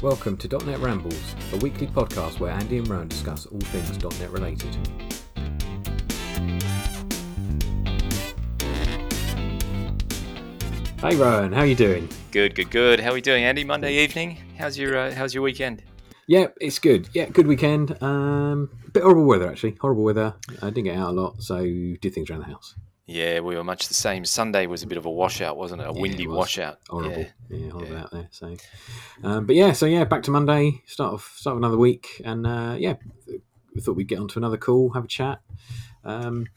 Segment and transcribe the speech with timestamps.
[0.00, 4.30] Welcome to .NET Rambles, a weekly podcast where Andy and Rowan discuss all things .NET
[4.30, 4.76] related.
[11.00, 12.08] Hey Rowan, how you doing?
[12.30, 13.00] Good, good, good.
[13.00, 13.64] How are we doing, Andy?
[13.64, 14.38] Monday evening.
[14.56, 15.82] How's your uh, How's your weekend?
[16.28, 17.08] Yeah, it's good.
[17.12, 18.00] Yeah, good weekend.
[18.00, 19.78] Um, bit horrible weather actually.
[19.80, 20.36] Horrible weather.
[20.62, 22.76] I didn't get out a lot, so did things around the house.
[23.10, 24.26] Yeah, we were much the same.
[24.26, 25.88] Sunday was a bit of a washout, wasn't it?
[25.88, 26.78] A Yeah, windy it washout.
[26.90, 27.22] Horrible.
[27.22, 27.26] Yeah.
[27.48, 28.02] Yeah, horrible Yeah.
[28.02, 28.28] out there.
[28.30, 28.56] So,
[29.24, 30.82] um, but yeah, so yeah, back to Monday.
[30.86, 32.96] Start of start of another week, and uh, yeah,
[33.74, 35.40] we thought we'd get onto another call, have a chat,
[36.04, 36.48] um,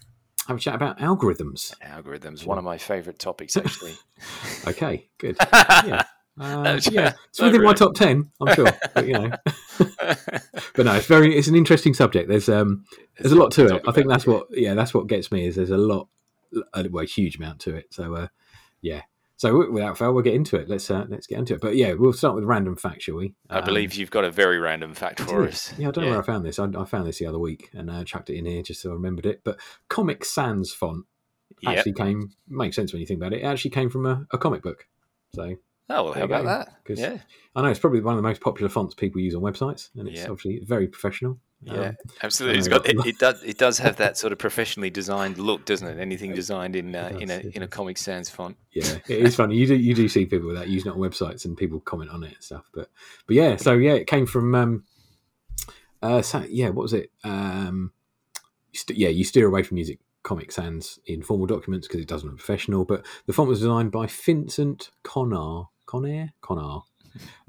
[0.48, 1.74] have a chat about algorithms.
[1.80, 3.94] Algorithms, one of my favourite topics, actually.
[4.68, 5.38] Okay, good.
[5.52, 6.04] Yeah.
[6.40, 8.72] Uh, yeah, it's within my top ten, I'm sure.
[8.96, 9.32] But you know,
[9.78, 12.30] but no, it's very, it's an interesting subject.
[12.30, 12.86] There's um,
[13.20, 13.84] there's a lot to it.
[13.86, 16.08] I think that's what, yeah, that's what gets me is there's a lot,
[16.74, 17.94] a, well, a huge amount to it.
[17.94, 18.28] So, uh,
[18.82, 19.02] yeah.
[19.38, 20.70] So without fail, we'll get into it.
[20.70, 21.62] Let's uh, let's get into it.
[21.62, 23.34] But yeah, we'll start with random fact, shall we?
[23.50, 25.74] I Um, believe you've got a very random fact for us.
[25.80, 26.60] Yeah, I don't know where I found this.
[26.60, 28.92] I, I found this the other week and uh, chucked it in here just so
[28.92, 29.42] I remembered it.
[29.44, 31.06] But Comic Sans font
[31.64, 31.78] Yep.
[31.78, 33.42] actually came makes sense when you think about it.
[33.42, 34.88] It actually came from a, a comic book.
[35.36, 35.56] So
[35.90, 36.48] Oh, well, how about go.
[36.48, 36.84] that?
[36.86, 37.18] 'Cause- Yeah,
[37.56, 40.08] I know it's probably one of the most popular fonts people use on websites, and
[40.08, 40.30] it's Yeah.
[40.30, 41.40] obviously very professional.
[41.64, 42.62] Yeah, Um, absolutely.
[42.62, 45.88] Know, got, it, it does it does have that sort of professionally designed look, doesn't
[45.88, 46.00] it?
[46.00, 47.68] Anything designed in uh, in a in a.
[47.68, 48.58] Comic Sans font.
[48.74, 49.56] yeah, it is funny.
[49.56, 52.10] You do you do see people with that using it on websites, and people comment
[52.10, 52.70] on it and stuff.
[52.74, 52.90] But
[53.28, 54.84] but yeah, so yeah, it came from um,
[56.02, 57.12] uh, yeah, what was it?
[57.24, 57.92] Um,
[58.74, 62.28] st- yeah, you steer away from music Comic Sans in formal documents because it doesn't
[62.28, 62.86] look professional.
[62.86, 66.84] But the font was designed by Vincent Connar, Conair, Connar,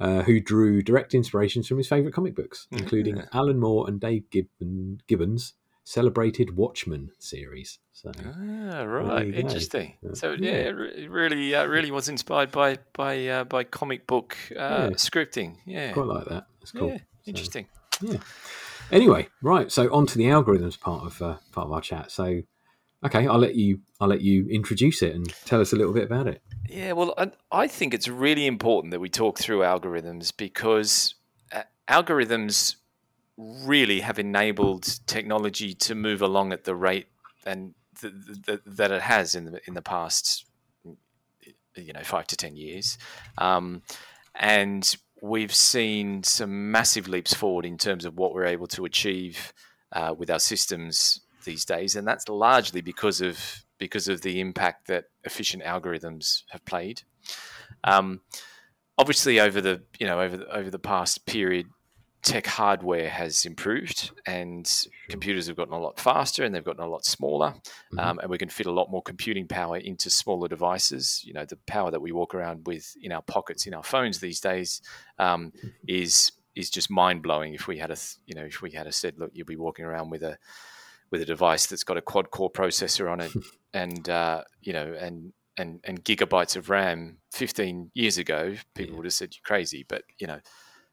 [0.00, 3.26] uh, who drew direct inspirations from his favourite comic books, including Yeah.
[3.32, 7.78] Alan Moore and Dave Gibbon, Gibbons' celebrated Watchmen series.
[7.92, 9.38] So Ah, right, go.
[9.38, 9.94] interesting.
[10.02, 10.10] Yeah.
[10.14, 10.50] So Yeah.
[10.50, 14.88] yeah, it really uh, really was inspired by by uh, by comic book uh, Yeah.
[14.96, 15.56] scripting.
[15.66, 16.46] Yeah, quite like that.
[16.60, 16.88] It's cool.
[16.88, 17.66] yeah, So- interesting.
[18.90, 19.72] Anyway, right.
[19.72, 22.10] So on to the algorithms part of uh, part of our chat.
[22.10, 22.42] So,
[23.04, 26.04] okay, I'll let you I'll let you introduce it and tell us a little bit
[26.04, 26.42] about it.
[26.68, 31.14] Yeah, well, I, I think it's really important that we talk through algorithms because
[31.52, 32.76] uh, algorithms
[33.36, 37.08] really have enabled technology to move along at the rate
[37.44, 40.46] and th- th- th- that it has in the in the past,
[41.76, 42.98] you know, five to ten years,
[43.38, 43.82] um,
[44.34, 49.52] and we've seen some massive leaps forward in terms of what we're able to achieve
[49.92, 54.86] uh, with our systems these days, and that's largely because of because of the impact
[54.86, 57.02] that efficient algorithms have played.
[57.84, 58.20] Um,
[58.98, 61.66] obviously, over the you know over the, over the past period,
[62.22, 64.70] tech hardware has improved, and
[65.08, 67.54] computers have gotten a lot faster, and they've gotten a lot smaller,
[67.98, 71.22] um, and we can fit a lot more computing power into smaller devices.
[71.24, 74.20] You know, the power that we walk around with in our pockets in our phones
[74.20, 74.80] these days
[75.18, 75.52] um,
[75.88, 77.54] is is just mind blowing.
[77.54, 79.84] If we had a you know if we had a said, look, you'll be walking
[79.84, 80.38] around with a
[81.12, 83.30] with a device that's got a quad core processor on it,
[83.74, 87.18] and uh, you know, and and and gigabytes of RAM.
[87.30, 88.96] Fifteen years ago, people Yeah.
[88.96, 90.40] would have said you're crazy, but you know,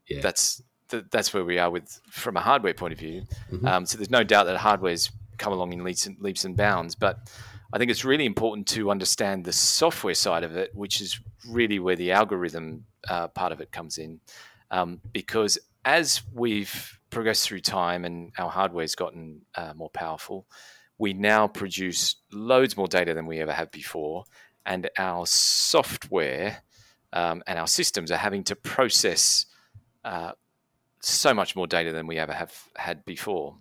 [0.07, 0.21] Yeah.
[0.21, 3.23] that's th- that's where we are with from a hardware point of view.
[3.51, 3.67] Mhm.
[3.67, 6.95] Um, so there's no doubt that hardware's come along in leaps and, leaps and bounds,
[6.95, 7.31] but
[7.71, 11.79] I think it's really important to understand the software side of it, which is really
[11.79, 14.19] where the algorithm uh, part of it comes in,
[14.71, 20.45] um, because as we've progressed through time and our hardware's gotten uh, more powerful,
[20.97, 24.25] we now produce loads more data than we ever have before,
[24.65, 26.61] and our software
[27.13, 29.45] um, and our systems are having to process
[30.03, 30.33] uh,
[31.01, 33.55] so much more data than we ever have had before.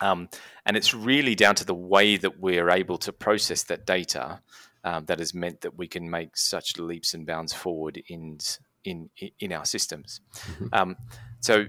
[0.00, 0.28] Um,
[0.66, 4.40] and it's really down to the way that we're able to process that data
[4.84, 8.38] um, that has meant that we can make such leaps and bounds forward in
[8.84, 10.20] in in our systems.
[10.58, 10.68] Mhm.
[10.72, 10.96] Um,
[11.40, 11.66] so,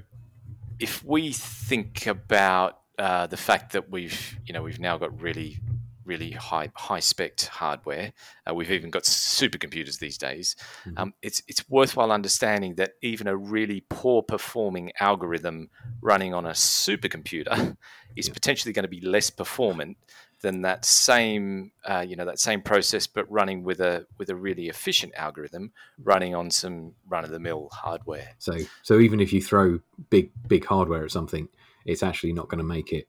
[0.80, 5.60] if we think about uh, the fact that we've you know we've now got really
[6.06, 8.12] really high high spec hardware,
[8.50, 10.56] uh, we've even got supercomputers these days.
[10.86, 11.00] Mhm.
[11.00, 15.70] Um, it's it's worthwhile understanding that even a really poor performing algorithm
[16.02, 17.78] running on a supercomputer
[18.16, 18.34] is Yeah.
[18.34, 19.98] potentially going to be less performant
[20.44, 24.36] than that same uh, you know that same process, but running with a with a
[24.36, 25.72] really efficient algorithm
[26.04, 28.36] running on some run of the mill hardware.
[28.38, 29.80] So so even if you throw
[30.12, 31.48] big big hardware at something,
[31.86, 33.08] it's actually not going to make it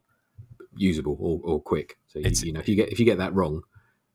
[0.77, 1.99] usable or, or quick.
[2.07, 3.63] So you, you know if you get if you get that wrong,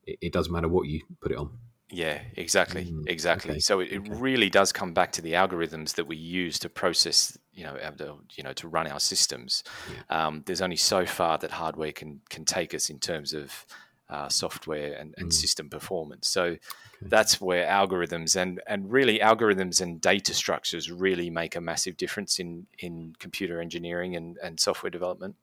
[0.06, 1.51] it, it doesn't matter what you put it on.
[1.92, 3.52] Yeah, exactly, Mm, exactly.
[3.52, 4.14] okay, So it, it okay.
[4.14, 8.16] really does come back to the algorithms that we use to process, you know, uh,
[8.36, 9.64] you know, to run our systems.
[10.10, 13.66] Um, there's only so far that hardware can can take us in terms of
[14.10, 15.34] uh, software and, and mm.
[15.34, 16.30] system performance.
[16.30, 16.60] So okay.
[17.02, 22.40] that's where algorithms and and really algorithms and data structures really make a massive difference
[22.40, 25.36] in in computer engineering and, and software development.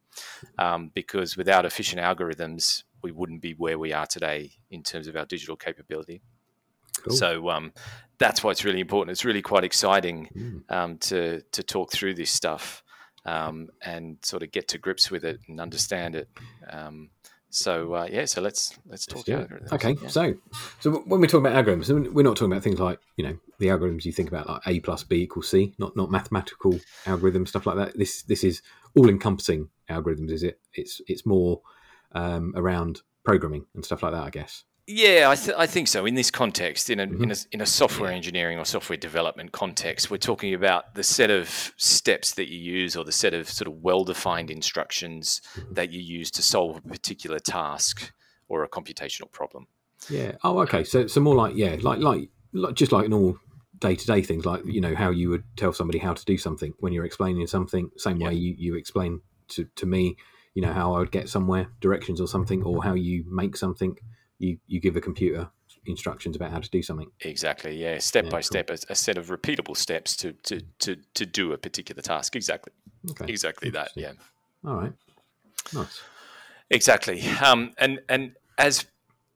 [0.59, 5.17] Um, because without efficient algorithms, we wouldn't be where we are today in terms of
[5.17, 6.23] our digital capability.
[7.09, 7.17] Cool.
[7.17, 7.73] So um,
[8.19, 9.13] that's why it's really important.
[9.13, 10.75] It's really quite exciting mm.
[10.75, 12.83] um, to to talk through this stuff
[13.25, 16.29] um, and sort of get to grips with it and understand it.
[16.71, 17.11] Um,
[17.51, 19.73] so uh, yeah, so let's let's talk let's algorithms.
[19.73, 20.09] Okay, yeah.
[20.09, 20.35] so
[20.81, 23.69] so when we talk about algorithms, we're not talking about things like you know the
[23.69, 27.67] algorithms you think about like a plus b equals c, not not mathematical algorithms stuff
[27.67, 27.97] like that.
[27.97, 28.63] This this is
[28.97, 30.61] all encompassing algorithms, is it?
[30.75, 31.63] It's it's more
[32.13, 34.65] um, around programming and stuff like that, I guess.
[34.89, 36.07] Yeah, I, th- I think so.
[36.07, 37.25] In this context, in a, mm-hmm.
[37.25, 41.29] in, a, in a software engineering or software development context, we're talking about the set
[41.29, 45.75] of steps that you use or the set of sort of well defined instructions mm-hmm.
[45.75, 48.13] that you use to solve a particular task
[48.49, 49.67] or a computational problem.
[50.09, 50.33] Yeah.
[50.45, 50.85] Oh, okay.
[50.85, 53.39] So, so more like yeah, like like, like just like normal
[53.81, 56.39] day to day things, like you know how you would tell somebody how to do
[56.39, 57.91] something when you're explaining something.
[57.97, 60.17] Same way you you explain to to me,
[60.55, 63.97] you know how I would get somewhere, directions or something, or how you make something
[64.39, 65.49] you you give a computer
[65.87, 67.11] instructions about how to do something.
[67.21, 67.77] Exactly.
[67.77, 67.99] Yeah.
[67.99, 68.43] Step yeah, by cool.
[68.43, 72.37] step, a, a, set of repeatable steps to, to to to do a particular task.
[72.37, 72.73] Exactly.
[73.11, 73.27] Okay.
[73.29, 73.91] Exactly that.
[73.95, 74.13] Yeah.
[74.65, 74.93] All right.
[75.73, 76.01] Nice.
[76.71, 77.23] Exactly.
[77.43, 78.87] Um, and and as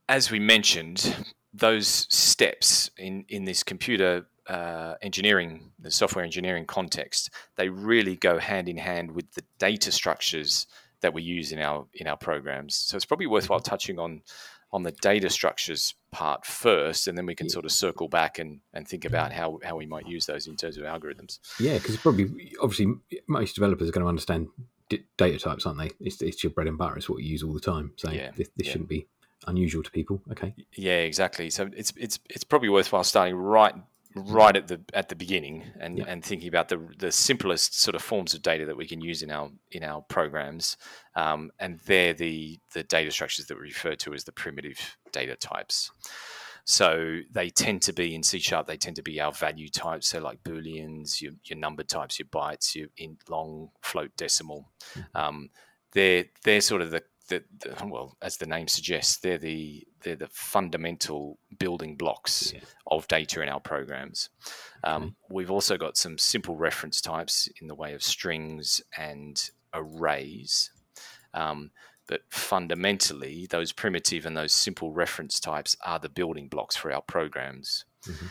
[0.09, 1.15] as we mentioned,
[1.53, 8.39] those steps in in this computer uh, engineering, the software engineering context, they really go
[8.39, 10.67] hand in hand with the data structures
[11.03, 12.75] that we use in our in our programs.
[12.75, 14.23] So it's probably worthwhile touching on
[14.73, 17.53] on the data structures part first, and then we can yeah.
[17.53, 20.57] sort of circle back and, and think about how, how we might use those in
[20.57, 21.39] terms of algorithms.
[21.59, 22.95] Yeah, because probably obviously
[23.27, 24.49] most developers are going to understand
[24.89, 25.91] d- data types, aren't they?
[26.01, 26.97] It's, it's your bread and butter.
[26.97, 27.93] It's what you use all the time.
[27.97, 28.31] So yeah.
[28.37, 28.73] this, this yeah.
[28.73, 29.07] shouldn't be
[29.47, 30.23] unusual to people.
[30.31, 30.55] Okay.
[30.75, 31.51] Yeah, exactly.
[31.51, 33.75] So it's it's it's probably worthwhile starting right
[34.15, 36.05] right at the at the beginning and, yeah.
[36.09, 39.23] and thinking about the the simplest sort of forms of data that we can use
[39.23, 40.77] in our in our programs
[41.15, 45.37] um, and they're the the data structures that we refer to as the primitive data
[45.37, 45.91] types
[46.65, 50.09] so they tend to be in C sharp they tend to be our value types
[50.09, 55.17] so like booleans your, your number types your bytes your in long float decimal mm-hmm.
[55.17, 55.51] um,
[55.93, 57.03] they're they're sort of the
[57.85, 62.61] well, as the name suggests, they're the they're the fundamental building blocks yeah.
[62.87, 64.31] of data in our programs.
[64.85, 65.15] Um, okay.
[65.31, 70.71] We've also got some simple reference types in the way of strings and arrays.
[71.35, 71.71] Um,
[72.09, 77.03] but fundamentally, those primitive and those simple reference types are the building blocks for our
[77.03, 77.85] programs.
[78.07, 78.27] Mm-hmm.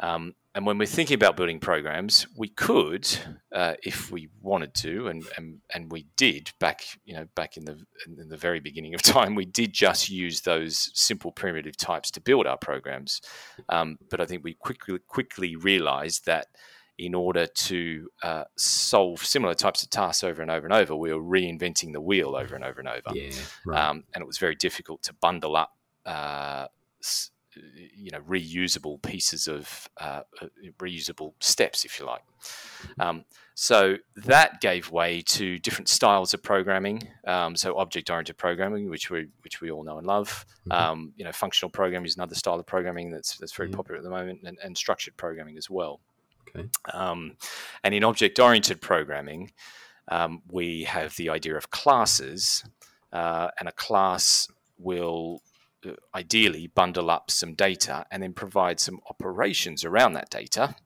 [0.00, 3.08] Um, and when we're thinking about building programs, we could,
[3.54, 7.64] uh, if we wanted to, and, and and we did back, you know, back in
[7.64, 7.78] the
[8.18, 12.20] in the very beginning of time, we did just use those simple primitive types to
[12.20, 13.20] build our programs.
[13.68, 16.48] Um, but I think we quickly quickly realized that
[16.98, 21.14] in order to uh, solve similar types of tasks over and over and over, we
[21.14, 23.14] were reinventing the wheel over and over and over.
[23.14, 23.30] Yeah,
[23.64, 23.88] right.
[23.88, 25.70] um, and it was very difficult to bundle up.
[26.04, 26.66] Uh,
[27.94, 30.46] you know reusable pieces of uh, uh,
[30.78, 32.22] reusable steps, if you like.
[32.98, 33.24] Um,
[33.54, 37.02] so that gave way to different styles of programming.
[37.26, 40.46] Um, so object-oriented programming, which we which we all know and love.
[40.68, 40.72] Mm-hmm.
[40.72, 44.04] Um, you know, functional programming is another style of programming that's that's very popular at
[44.04, 46.00] the moment, and, and structured programming as well.
[46.48, 46.68] Okay.
[46.92, 47.36] Um,
[47.84, 49.52] and in object-oriented programming,
[50.08, 52.64] um, we have the idea of classes,
[53.12, 54.48] uh, and a class
[54.78, 55.42] will
[56.14, 60.60] ideally bundle up some data and then provide some operations around that data.
[60.60, 60.84] Mm-hmm.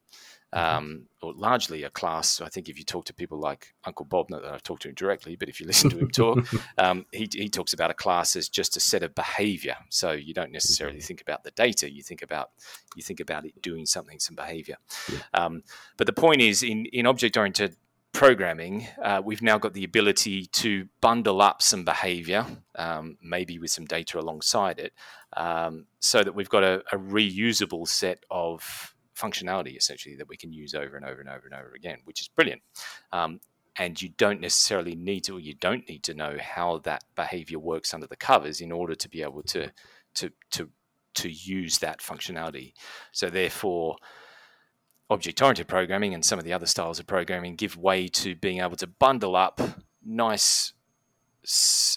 [0.56, 2.40] Um, or largely a class.
[2.40, 4.88] I think if you talk to people like Uncle Bob, not that I've talked to
[4.88, 6.46] him directly, but if you listen to him talk,
[6.78, 9.74] um, he, he talks about a class as just a set of behavior.
[9.90, 11.06] So you don't necessarily mm-hmm.
[11.06, 11.92] think about the data.
[11.92, 12.50] You think about
[12.94, 14.76] you think about it doing something, some behavior.
[15.12, 15.18] Yeah.
[15.34, 15.64] Um,
[15.96, 17.74] but the point is, in in object oriented
[18.14, 23.70] programming, uh, we've now got the ability to bundle up some behavior, um, maybe with
[23.70, 24.92] some data alongside it,
[25.36, 30.52] um, so that we've got a, a, reusable set of functionality essentially that we can
[30.52, 32.62] use over and over and over and over again, which is brilliant.
[33.12, 33.40] Um,
[33.76, 37.58] and you don't necessarily need to, or you don't need to know how that behavior
[37.58, 39.72] works under the covers in order to be able to
[40.14, 40.70] to to
[41.14, 42.74] to use that functionality.
[43.10, 43.96] So therefore
[45.14, 48.60] object oriented programming and some of the other styles of programming give way to being
[48.60, 49.60] able to bundle up
[50.04, 50.72] nice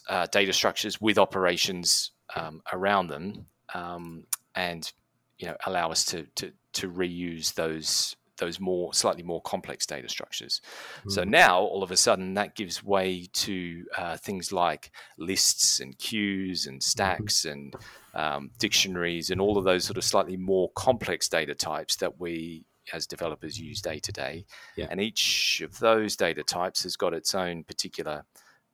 [0.10, 4.92] uh, data structures with operations um, around them um, and
[5.38, 10.08] you know allow us to, to, to reuse those those more slightly more complex data
[10.08, 10.62] structures.
[11.06, 11.12] Mm.
[11.12, 15.98] So now all of a sudden that gives way to uh, things like lists and
[15.98, 16.88] queues and mm-hmm.
[16.88, 17.76] stacks and
[18.14, 22.64] um, dictionaries and all of those sort of slightly more complex data types that we
[22.94, 24.46] as developers use day to day.
[24.90, 28.24] And each of those data types has got its own particular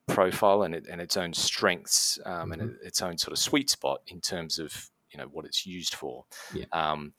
[0.08, 2.62] profile and, it, and its own strengths um, mm-hmm.
[2.62, 5.96] and its own sort of sweet spot in terms of you know what it's used
[5.96, 6.26] for.
[6.54, 6.66] Yeah.
[6.72, 7.14] Um,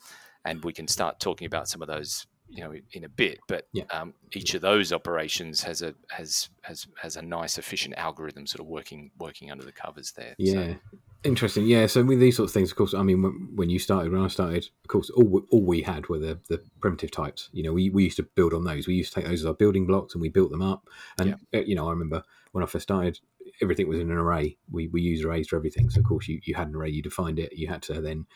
[0.45, 3.67] and we can start talking about some of those you know in a bit but
[3.73, 3.85] yeah.
[3.91, 8.61] um, each of those operations has a has has has a nice efficient algorithm sort
[8.61, 10.77] of working working under the covers there yeah so,
[11.25, 13.79] interesting yeah so with these sorts of things of course i mean when, when you
[13.79, 17.11] started when i started of course all, we, all we had were the, the primitive
[17.11, 18.87] types you know we, we used to build on those.
[18.87, 20.89] We used to take those as our building blocks and we built them up.
[21.19, 21.61] And yeah.
[21.61, 23.19] Uh, you know i remember when i first started
[23.63, 24.57] everything was in an array.
[24.71, 25.91] We, we use arrays for everything.
[25.91, 28.27] So of course you, you had an array you defined it you had to then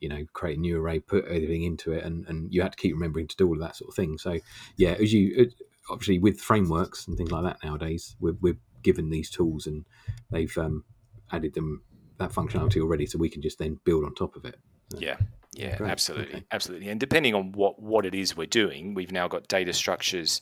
[0.00, 2.78] you know create a new array put everything into it and, and you had to
[2.78, 4.16] keep remembering to do all of that sort of thing.
[4.18, 4.38] So
[4.76, 5.50] yeah as you
[5.90, 9.84] obviously with frameworks and things like that nowadays we're, we're given these tools and
[10.30, 10.84] they've um,
[11.32, 11.82] added them
[12.18, 14.56] that functionality already so we can just then build on top of it
[14.92, 14.98] so.
[15.00, 15.16] yeah
[15.54, 15.90] yeah, Great.
[15.90, 16.44] absolutely, okay.
[16.52, 16.88] absolutely.
[16.88, 20.40] And depending on what what it is we're doing, we've now got data structures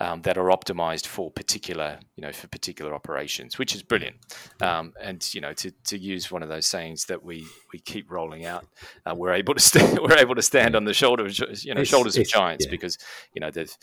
[0.00, 4.16] um, that are optimized for particular, you know, for particular operations, which is brilliant.
[4.60, 8.10] Um, and you know, to, to use one of those sayings that we we keep
[8.10, 8.66] rolling out,
[9.06, 11.88] uh, we're able to stand we're able to stand on the shoulders, you know, it's,
[11.88, 12.70] shoulders of giants yeah.
[12.70, 12.98] because
[13.32, 13.78] you know there's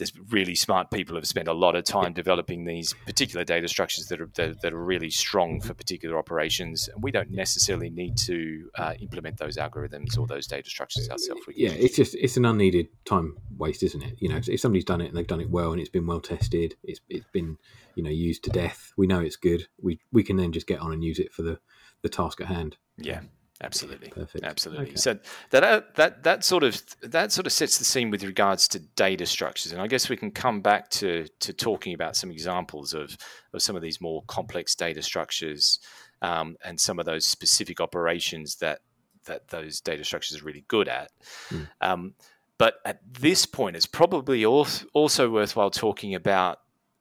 [0.00, 4.06] there's really smart people have spent a lot of time developing these particular data structures
[4.06, 6.88] that are that, that are really strong for particular operations.
[6.88, 11.42] And we don't necessarily need to uh, implement those algorithms or those data structures ourselves.
[11.54, 14.14] yeah, it's just it's an unneeded time waste, isn't it?
[14.18, 16.20] You know, if somebody's done it and they've done it well and it's been well
[16.20, 17.58] tested, it's it's been
[17.94, 18.94] you know used to death.
[18.96, 19.68] We know it's good.
[19.78, 21.60] We we can then just get on and use it for the
[22.00, 22.78] the task at hand.
[22.96, 23.20] Yeah,
[23.62, 24.44] Absolutely, perfect.
[24.44, 24.86] Absolutely.
[24.86, 24.96] Okay.
[24.96, 25.18] So
[25.50, 28.78] that uh, that that sort of that sort of sets the scene with regards to
[28.78, 32.94] data structures, and I guess we can come back to to talking about some examples
[32.94, 33.16] of
[33.52, 35.78] of some of these more complex data structures
[36.22, 38.80] um, and some of those specific operations that
[39.26, 41.10] that those data structures are really good at.
[41.50, 41.68] Mm.
[41.82, 42.14] Um,
[42.56, 46.60] but at this point, it's probably also worthwhile talking about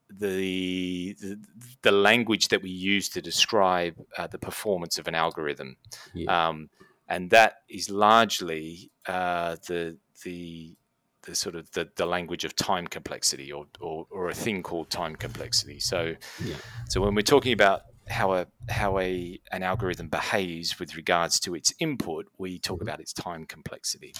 [0.10, 1.39] the, the,
[1.82, 5.78] the language that we use to describe uh, the performance of an algorithm,
[6.13, 6.50] yeah.
[6.50, 6.70] um,
[7.08, 10.75] and that is largely uh, the the
[11.24, 14.89] the sort of the, the language of time complexity or, or, or a thing called
[14.89, 15.80] time complexity.
[15.80, 16.56] So yeah.
[16.88, 21.56] so when we're talking about how a how a an algorithm behaves with regards to
[21.56, 22.88] its input, we talk mm-hmm.
[22.88, 24.13] about its time complexity.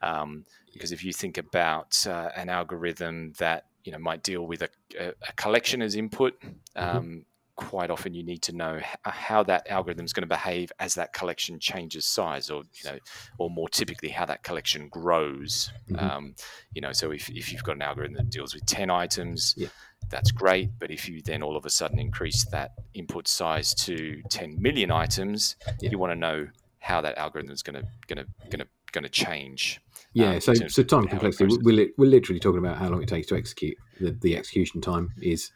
[0.00, 4.62] Um, because if you think about uh, an algorithm that you know might deal with
[4.62, 6.40] a, a collection as input.
[6.40, 6.96] Mm-hmm.
[6.96, 7.24] Um,
[7.56, 11.12] quite often, you need to know how that algorithm is going to behave as that
[11.12, 12.98] collection changes size, or you know,
[13.38, 15.70] or more typically, how that collection grows.
[15.90, 16.10] Mm-hmm.
[16.10, 16.34] Um,
[16.74, 19.54] you know, so if, if you've got an algorithm that deals with ten items.
[19.56, 19.68] Yeah.
[20.08, 24.20] That's great, but if you then all of a sudden increase that input size to
[24.28, 25.90] 10 million items, yeah.
[25.90, 26.48] you want to know
[26.80, 29.80] how that algorithm is going to going to going to going to change
[30.14, 31.56] yeah, um, so so time complexity.
[31.62, 33.76] We're, we're literally talking about how long it takes to execute.
[34.00, 35.50] The, the execution time is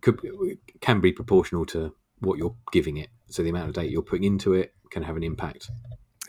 [0.00, 0.20] could,
[0.80, 3.10] can be proportional to what you're giving it.
[3.28, 5.70] So the amount of data you're putting into it can have an impact.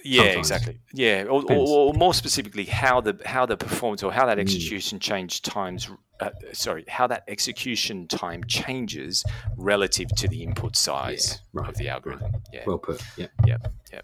[0.04, 0.38] Yeah, Sometimes.
[0.38, 0.80] exactly.
[0.94, 4.42] Yeah, or, or, or, more specifically, how the how the performance or how that mm.
[4.42, 5.02] execution mm.
[5.02, 5.90] change times.
[6.20, 9.24] Uh, sorry, how that execution time changes
[9.58, 12.32] relative to the input size yeah, right, of the algorithm.
[12.32, 12.42] Right.
[12.54, 12.64] Yeah.
[12.68, 13.02] Well put.
[13.18, 13.28] Yeah.
[13.46, 13.58] Yeah.
[13.92, 14.02] Yeah.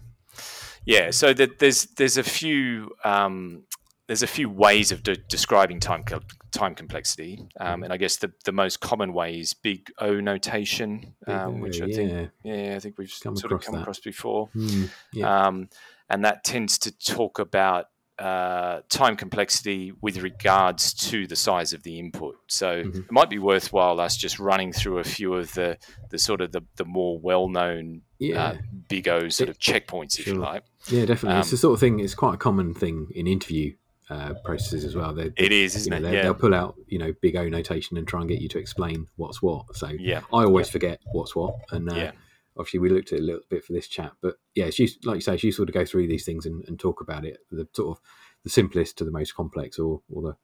[0.86, 3.64] Yeah, so the, there's there's a few um,
[4.06, 6.20] there's a few ways of de- describing time co-
[6.50, 11.14] time complexity, um, and I guess the, the most common way is big O notation,
[11.26, 11.94] um, which I yeah.
[11.94, 13.82] think yeah I think we've come sort of come that.
[13.82, 15.46] across before, mm, yeah.
[15.46, 15.68] Um,
[16.08, 17.86] and that tends to talk about
[18.20, 22.36] uh, time complexity with regards to the size of the input.
[22.48, 22.98] So mm-hmm.
[22.98, 25.78] it might be worthwhile us just running through a few of the
[26.10, 28.42] the sort of the, the more well known yeah.
[28.42, 28.56] uh,
[28.88, 30.34] big O sort of checkpoints, if sure.
[30.34, 30.64] you like.
[30.88, 31.36] Yeah, definitely.
[31.36, 31.98] Um, it's the sort of thing.
[32.00, 33.74] It's quite a common thing in interview
[34.10, 35.14] uh, processes as well.
[35.14, 36.12] They're, it is, isn't know, it?
[36.12, 36.22] Yeah.
[36.22, 39.06] They'll pull out you know big O notation and try and get you to explain
[39.16, 39.74] what's what.
[39.76, 40.72] So yeah, I always yeah.
[40.72, 42.12] forget what's what, and uh, yeah.
[42.56, 44.12] Obviously we looked at it a little bit for this chat.
[44.20, 46.64] But yeah, it's used, like you say, it's useful to go through these things and,
[46.68, 47.38] and talk about it.
[47.50, 48.02] The sort of
[48.44, 50.36] the simplest to the most complex, or or the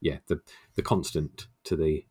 [0.00, 0.40] yeah the
[0.74, 2.04] the constant to the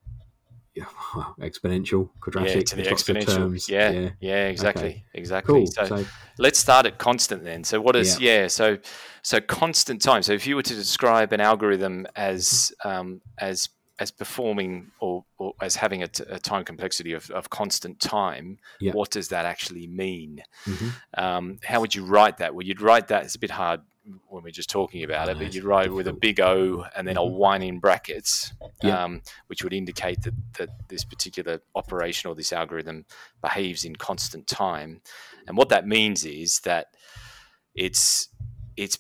[0.74, 0.86] yeah,
[1.40, 3.70] exponential, quadratic, yeah, to the exponential.
[3.70, 5.04] Yeah, yeah, yeah, exactly, okay.
[5.14, 5.54] exactly.
[5.54, 5.68] Cool.
[5.68, 6.06] So, so,
[6.38, 7.64] let's start at constant then.
[7.64, 8.42] So what is yeah.
[8.42, 8.48] yeah.
[8.48, 8.78] So
[9.22, 10.24] so constant time.
[10.24, 13.70] So if you were to describe an algorithm as um, as
[14.00, 18.60] as performing or, or as having a, t- a time complexity of, of constant time,
[18.80, 18.92] yeah.
[18.92, 20.44] what does that actually mean?
[20.66, 20.90] Mm-hmm.
[21.18, 22.54] Um, how would you write that?
[22.54, 23.24] Well, you'd write that.
[23.24, 23.82] It's a bit hard
[24.28, 27.08] when we're just talking about it, but you'd write it with a big O and
[27.08, 29.04] then a one in brackets, Yeah.
[29.04, 33.06] um, which would indicate that, that this particular operation or this algorithm
[33.42, 35.02] behaves in constant time.
[35.48, 36.94] And what that means is that
[37.74, 38.30] it's
[38.78, 39.00] it's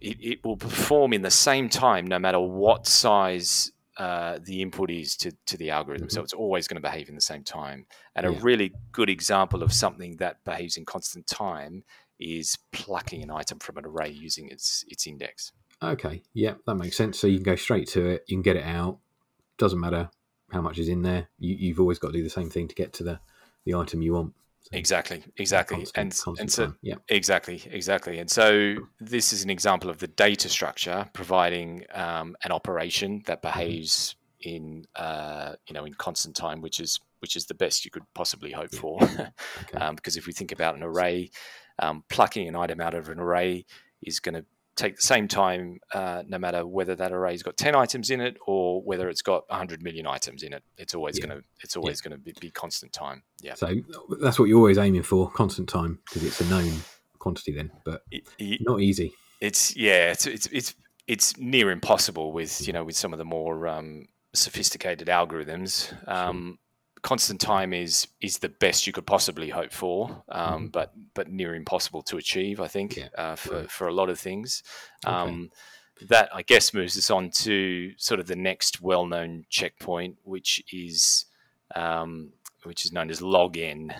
[0.00, 4.90] it, it will perform in the same time no matter what size uh, the input
[4.90, 6.10] is to, to the algorithm.
[6.10, 7.86] So it's always going to behave in the same time.
[8.16, 8.44] And a Mm-hmm.
[8.44, 11.84] Really good example of something that behaves in constant time
[12.18, 15.52] is plucking an item from an array using its its index.
[15.80, 17.18] Okay, yeah, that makes sense.
[17.18, 18.98] So you can go straight to it, you can get it out.
[19.58, 20.10] Doesn't matter
[20.50, 21.28] how much is in there.
[21.38, 23.20] You, you've always got to do the same thing to get to the,
[23.64, 24.32] the item you want.
[24.64, 26.78] So, Exactly, exactly, constant- and constant and so time.
[26.82, 28.18] yeah, Exactly, exactly.
[28.20, 33.42] And so this is an example of the data structure providing um, an operation that
[33.42, 33.58] Mm-hmm.
[33.58, 37.90] behaves in uh, you know in constant time, which is which is the best you
[37.90, 38.80] could possibly hope Yeah.
[38.80, 39.00] for.
[39.02, 39.32] okay,
[39.80, 41.30] um, because if we think about an array,
[41.80, 43.64] um, plucking an item out of an array
[44.02, 44.44] is going to
[44.76, 48.36] take the same time, uh, no matter whether that array's got ten items in it
[48.46, 50.62] or whether it's got hundred million items in it.
[50.78, 51.26] It's always Yeah.
[51.26, 53.22] going to it's always going to be, be constant time.
[53.42, 53.54] Yeah.
[53.54, 53.74] so
[54.20, 56.72] that's what you're always aiming for, constant time, because it's a known
[57.18, 59.12] quantity then, but It- it- not easy.
[59.40, 60.74] it's yeah it's it's it's
[61.06, 66.58] it's near impossible with you know with some of the more um, sophisticated algorithms um,
[67.02, 70.72] constant time is is the best you could possibly hope for um, Mhm.
[70.72, 73.70] but but near impossible to achieve i think Yeah, uh, for right.
[73.70, 74.62] for a lot of things
[75.04, 75.14] Okay.
[75.14, 75.50] um,
[76.08, 81.26] that i guess moves us on to sort of the next well-known checkpoint which is
[81.74, 82.32] um,
[82.64, 83.92] which is known as log n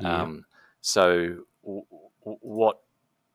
[0.00, 0.22] Yeah.
[0.22, 0.44] um,
[0.80, 1.86] so w-
[2.20, 2.80] w- what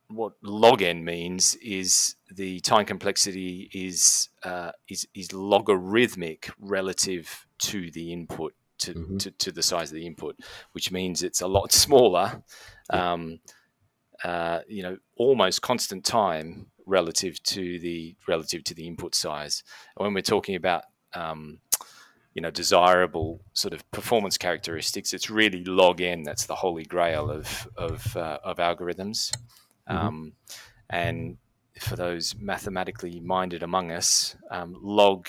[0.08, 7.90] what log n means is the time complexity is uh, is is logarithmic relative to
[7.92, 9.18] the input to, Mhm.
[9.20, 10.36] to, to the size of the input,
[10.72, 12.42] which means it's a lot smaller.
[12.90, 13.40] Um,
[14.24, 19.62] uh, you know, almost constant time relative to the relative to the input size.
[19.96, 20.84] And when we're talking about
[21.14, 21.60] um,
[22.34, 27.30] you know desirable sort of performance characteristics, it's really log n that's the holy grail
[27.30, 29.32] of of, uh, of algorithms.
[29.88, 29.94] Mhm.
[29.96, 30.32] Um,
[30.90, 31.38] and
[31.80, 35.28] for those mathematically minded among us, um, log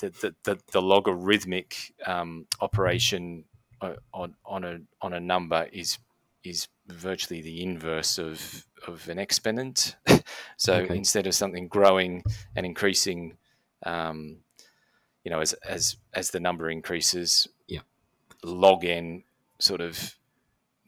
[0.00, 3.44] the, the, the, the logarithmic um, operation
[3.80, 5.98] uh, on on a on a number is
[6.42, 9.96] is virtually the inverse of of an exponent.
[10.56, 10.96] so Okay.
[10.96, 12.22] instead of something growing
[12.54, 13.36] and increasing,
[13.84, 14.38] um,
[15.24, 17.80] you know, as as as the number increases, Yeah.
[18.42, 19.24] log n
[19.58, 20.16] sort of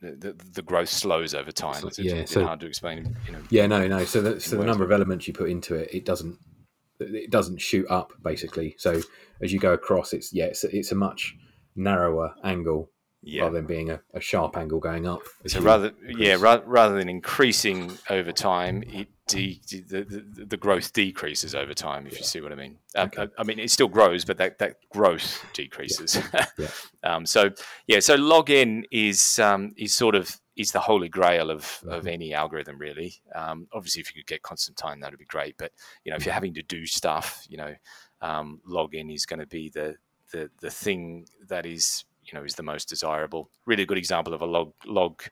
[0.02, 1.80] the, the, the growth slows over time.
[1.80, 3.16] So- it's yeah, so- hard to explain.
[3.26, 4.04] You know, Yeah, no, no.
[4.04, 6.38] So, the, so the number of elements you put into it, it doesn't,
[7.00, 8.74] it doesn't shoot up basically.
[8.78, 9.00] So
[9.42, 11.36] as you go across, it's yeah, it's, it's a much
[11.74, 12.90] narrower angle
[13.22, 13.42] yeah.
[13.42, 15.20] rather than being a, a sharp angle going up.
[15.46, 20.56] So rather, yeah, ra- rather than increasing over time, it de- de- the, the, the
[20.56, 22.06] growth decreases over time.
[22.06, 22.78] If you see what I mean.
[22.94, 23.22] Um, Okay.
[23.22, 26.18] I, I mean, it still grows, but that, that growth decreases.
[26.58, 26.68] Yeah.
[27.02, 27.50] um, so
[27.86, 32.04] yeah, so log n is um, is sort of is the holy grail of, of
[32.04, 32.12] Mhm.
[32.12, 33.14] any algorithm, really.
[33.34, 35.56] Um, obviously, if you could get constant time, that would be great.
[35.58, 35.72] But
[36.04, 37.74] you know, if you're having to do stuff, you know,
[38.20, 39.96] um, log n is going to be the,
[40.32, 43.50] the the thing that is you know is the most desirable.
[43.66, 45.22] Really good example of a log log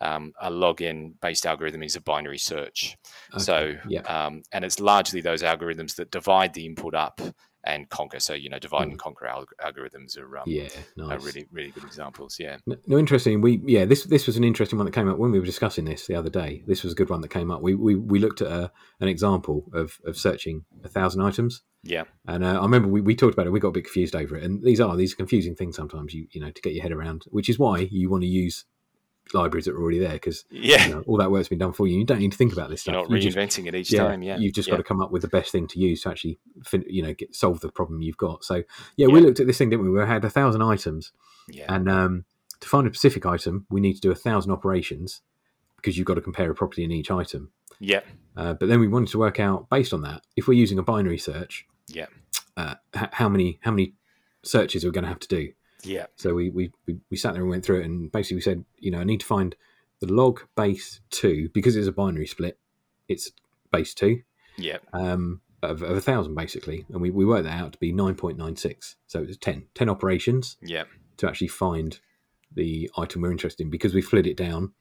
[0.00, 2.96] um, a log n based algorithm is a binary search.
[3.34, 4.02] Okay, So yeah.
[4.06, 7.20] um, and it's largely those algorithms that divide the input up
[7.64, 8.20] and conquer.
[8.20, 10.68] So you know, divide and conquer alg- algorithms are um, yeah,
[11.02, 12.36] are really really good examples.
[12.38, 12.58] Yeah.
[12.66, 13.40] No, no, interesting.
[13.40, 15.84] We yeah, this this was an interesting one that came up when we were discussing
[15.84, 16.62] this the other day.
[16.66, 17.60] This was a good one that came up.
[17.62, 22.04] We we, we looked at a, an example of of searching a thousand items, Yeah.
[22.26, 23.50] and uh, I remember we, we talked about it.
[23.50, 26.14] We got a bit confused over it, and these are these are confusing things sometimes.
[26.14, 28.64] You you know to get your head around, which is why you want to use
[29.34, 30.86] libraries that are already there because Yeah.
[30.86, 31.98] you know, all that work's been done for you.
[31.98, 32.92] You don't need to think about this stuff.
[32.94, 33.10] You're stuff.
[33.12, 34.22] not You just- reinventing it each yeah, time.
[34.22, 34.38] Yeah.
[34.38, 34.72] you've just yeah.
[34.72, 37.14] got to come up with the best thing to use to actually, fin- you know,
[37.14, 38.44] get, solve the problem you've got.
[38.44, 38.62] So,
[38.96, 39.90] yeah, we looked at this thing, didn't we?
[39.90, 41.12] We had a thousand items,
[41.48, 41.72] Yeah.
[41.74, 42.24] and um,
[42.60, 45.20] to find a specific item, we need to do a thousand operations
[45.76, 47.50] because you've got to compare a property in each item.
[47.80, 48.00] Yeah.
[48.36, 50.82] Uh, but then we wanted to work out, based on that, if we're using a
[50.82, 52.06] binary search, Yeah.
[52.56, 53.94] uh, h- how many how many
[54.44, 55.52] searches we're going to have to do.
[55.84, 56.06] Yeah.
[56.16, 58.64] So we, we we we sat there and went through it, and basically we said,
[58.78, 59.54] you know, I need to find
[60.00, 62.58] the log base two because it's a binary split.
[63.08, 63.30] It's
[63.72, 64.22] base two
[64.56, 64.78] Yeah.
[64.92, 68.14] um, of, of a thousand basically, and we, we worked that out to be nine
[68.14, 68.96] point nine six.
[69.06, 70.84] So it's 10, 10 operations Yeah.
[71.18, 71.98] to actually find
[72.54, 73.70] the item we're interested in.
[73.70, 74.72] Because we split it down,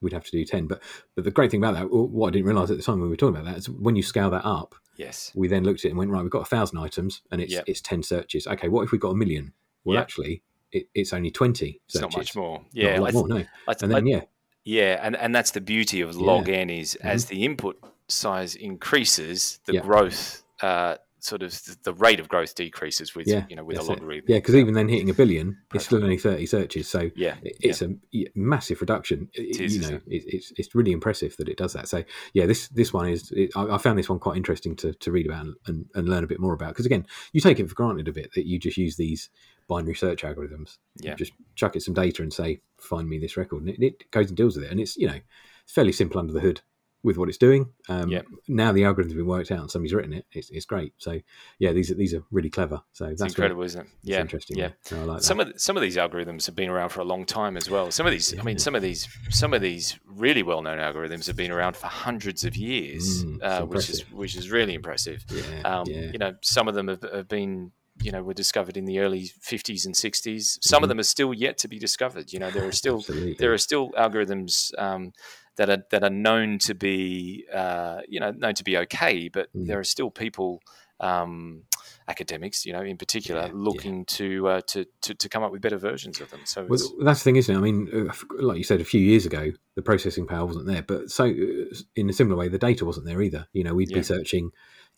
[0.00, 0.66] we'd have to do ten.
[0.66, 0.82] But
[1.14, 3.10] but the great thing about that, what I didn't realise at the time when we
[3.10, 5.30] were talking about that, is when you scale that up, Yes.
[5.34, 7.52] we then looked at it and went right, we've got a thousand items, and it's
[7.52, 7.62] Yeah.
[7.66, 8.46] it's ten searches.
[8.46, 9.52] Okay, what if we've got a million?
[9.88, 10.02] Well, Yeah.
[10.02, 12.02] actually, it, it's only twenty It's searches.
[12.12, 12.58] not much more.
[12.58, 12.98] Not Yeah.
[12.98, 13.36] a lot I, more, no.
[13.36, 13.48] Th-
[13.82, 14.20] And then I- yeah,
[14.64, 19.60] Yeah, and, and that's the beauty of log n is as the input size increases,
[19.64, 19.86] the Mm-hmm.
[19.86, 21.50] Growth uh, sort of
[21.84, 24.26] the, rate of growth decreases with Yeah, you know with a logarithm.
[24.28, 26.88] Yeah, because even then hitting a billion, it's still only thirty searches.
[26.88, 27.94] So Yeah, it- it's a
[28.34, 29.28] massive reduction.
[29.34, 31.88] It- is, you know, it, it's it's really impressive that it does that.
[31.88, 33.32] So yeah, this this one is.
[33.56, 36.28] I, I found this one quite interesting to, to read about and, and learn a
[36.28, 36.70] bit more about.
[36.70, 39.30] Because again, you take it for granted a bit that you just use these
[39.68, 40.78] binary search algorithms.
[41.00, 41.14] You Yeah.
[41.14, 44.28] just chuck it some data and say, find me this record, and it, it goes
[44.28, 44.70] and deals with it.
[44.70, 45.18] And it's you know,
[45.64, 46.60] it's fairly simple under the hood
[47.04, 47.68] with what it's doing.
[47.88, 48.22] Um, Yeah.
[48.48, 50.26] Now the algorithm's been worked out and somebody's written it.
[50.32, 50.94] It's, it's great.
[50.98, 51.20] So
[51.60, 52.82] yeah, these are these are really clever.
[52.92, 53.86] So It's that's incredible, isn't it?
[54.02, 54.58] Yeah, interesting.
[54.58, 54.70] yeah.
[54.90, 55.24] I like that.
[55.24, 57.70] Some of the, some of these algorithms have been around for a long time as
[57.70, 57.92] well.
[57.92, 61.28] Some of these, I mean, some of these, some of these really well known algorithms
[61.28, 65.24] have been around for hundreds of years, Mm, uh, which is which is really impressive.
[65.30, 66.10] yeah, Um, yeah.
[66.12, 67.70] You know, some of them have, have been,
[68.02, 70.58] you know, were discovered in the early 50s and 60s.
[70.62, 70.90] Some of Mhm.
[70.90, 72.32] them are still yet to be discovered.
[72.32, 73.04] You know, there are still
[73.38, 75.12] there are still algorithms um,
[75.56, 79.48] that are that are known to be, uh, you know, known to be okay, but
[79.54, 79.66] Mm.
[79.66, 80.62] there are still people.
[81.00, 81.62] Um,
[82.08, 83.52] academics, you know, in particular, Yeah, yeah.
[83.54, 86.40] looking to, uh, to to to come up with better versions of them.
[86.46, 87.58] So Well, it's, that's the thing, isn't it?
[87.58, 90.82] I mean, uh, like you said, a few years ago, the processing power wasn't there,
[90.82, 93.46] but so uh, in a similar way, the data wasn't there either.
[93.52, 93.98] You know, we'd Yeah.
[93.98, 94.50] be searching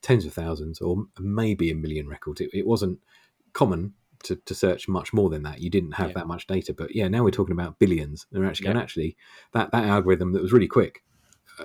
[0.03, 2.41] tens of thousands or maybe a million records.
[2.41, 2.99] It, it wasn't
[3.53, 5.61] common to, to search much more than that.
[5.61, 6.15] You didn't have Yeah.
[6.15, 8.27] that much data, but yeah, now we're talking about billions.
[8.33, 8.71] And actually, Yeah.
[8.73, 9.17] and actually,
[9.53, 11.03] that that algorithm that was really quick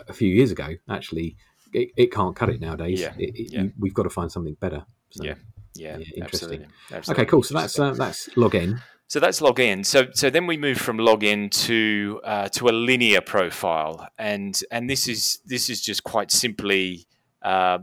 [0.07, 1.35] a few years ago, actually,
[1.73, 3.01] it, it can't cut it nowadays.
[3.01, 3.61] Yeah, it- yeah.
[3.63, 4.85] you- we've got to find something better.
[5.11, 5.35] So, Yeah.
[5.75, 6.23] yeah, yeah, interesting.
[6.23, 7.23] absolutely, absolutely.
[7.23, 7.43] Okay, cool.
[7.43, 8.81] So that's uh, that's log n.
[9.07, 9.83] So that's log n.
[9.83, 14.59] So so then we move from log n to uh, to a linear profile, and
[14.71, 17.05] and this is this is just quite simply
[17.41, 17.79] uh,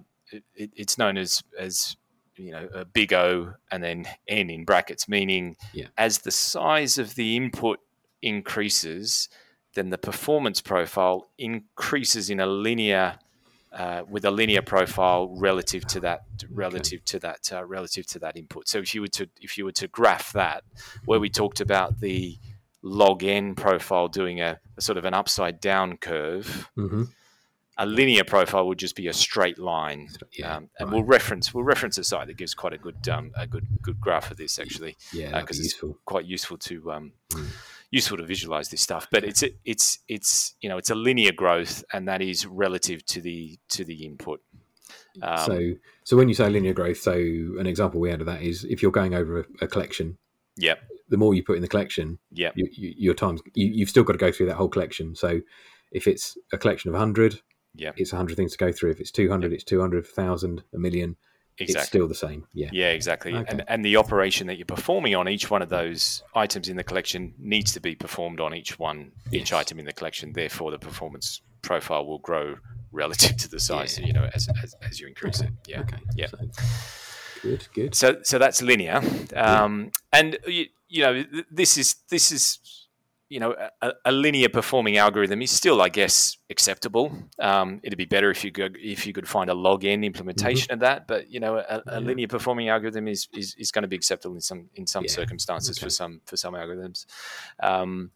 [0.55, 1.97] it, it's known as as
[2.37, 5.89] you know a big O and then n in brackets, meaning Yeah.
[5.99, 7.79] as the size of the input
[8.23, 9.29] increases,
[9.75, 13.19] then the performance profile increases in a linear.
[13.75, 18.37] Uh, with a linear profile relative to that relative to that uh, relative to that
[18.37, 18.69] input.
[18.69, 20.63] So if you were to if you were to graph that,
[21.07, 22.37] where we talked about the
[22.83, 27.05] log n profile doing a, a sort of an upside down curve, hmm
[27.79, 30.09] a linear profile would just be a straight line.
[30.39, 30.95] Yeah, um, and right.
[30.97, 34.01] we'll reference we'll reference a site that gives quite a good um, a good good
[34.01, 34.97] graph of this actually.
[35.13, 35.99] yeah, uh, that'd be it's useful.
[36.05, 37.47] quite useful to um, Mm.
[37.91, 39.09] useful to visualize this stuff.
[39.11, 43.05] But it's a- it's it's you know it's a linear growth, and that is relative
[43.07, 44.41] to the to the input.
[45.23, 45.73] Um, so,
[46.05, 48.83] so when you say linear growth, so an example we had of that is if
[48.83, 50.19] you're going over a, a collection,
[50.57, 50.75] yeah,
[51.09, 54.05] the more you put in the collection, yeah, you, you, your time you, you've still
[54.05, 55.15] got to go through that whole collection.
[55.15, 55.41] So,
[55.91, 57.41] if it's a collection of hundred,
[57.75, 58.91] yeah, it's hundred things to go through.
[58.91, 61.17] If it's two hundred, it's two hundred thousand, a million.
[61.59, 61.87] It's exactly.
[61.87, 62.47] still the same.
[62.55, 63.35] Yeah, Yeah, exactly.
[63.35, 63.45] Okay.
[63.47, 66.85] And and the operation that you're performing on each one of those items in the
[66.85, 70.33] collection needs to be performed on each one, each item in the collection.
[70.33, 72.57] Therefore, the performance profile will grow
[72.93, 74.07] relative to the size, Yeah.
[74.07, 75.51] you know, as, as, as you increase it.
[75.67, 75.81] Yeah.
[75.81, 75.99] Okay.
[76.17, 76.27] Yeah.
[76.29, 76.39] So,
[77.43, 77.69] good.
[77.75, 77.95] Good.
[77.95, 79.03] So so that's linear,
[79.37, 82.61] um, and you, you know this is this is
[83.33, 87.07] you know a, a linear performing algorithm is still I guess acceptable.
[87.39, 90.73] Um, it'd be better if you could if you could find a log n implementation
[90.75, 91.91] of that, but you know a, a Mm-hmm.
[92.01, 92.07] Yeah.
[92.09, 95.11] linear performing algorithm is, is, is going to be acceptable in some in some Yeah.
[95.21, 95.87] circumstances Okay.
[95.87, 97.07] for some for some algorithms.
[97.63, 98.11] Um,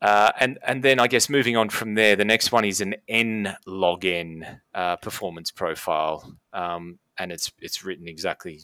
[0.00, 2.94] uh, and and then I guess moving on from there, the next one is an
[3.08, 8.60] n log n uh, performance profile, um, and it's it's written exactly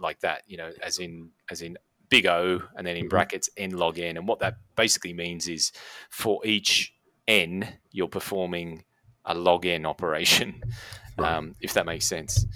[0.00, 1.76] like that, you know, as in as in
[2.08, 3.10] big O and then in Mhm.
[3.10, 5.72] brackets n log n, and what that basically means is
[6.10, 6.92] for each
[7.28, 8.84] n you're performing
[9.24, 10.62] a log n operation,
[11.18, 11.34] Right.
[11.36, 12.46] um, if that makes sense.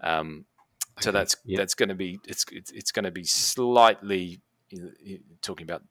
[0.00, 0.44] Um,
[1.00, 4.40] so that's that's going to be it's it's, it's going to be slightly
[5.42, 5.82] talking about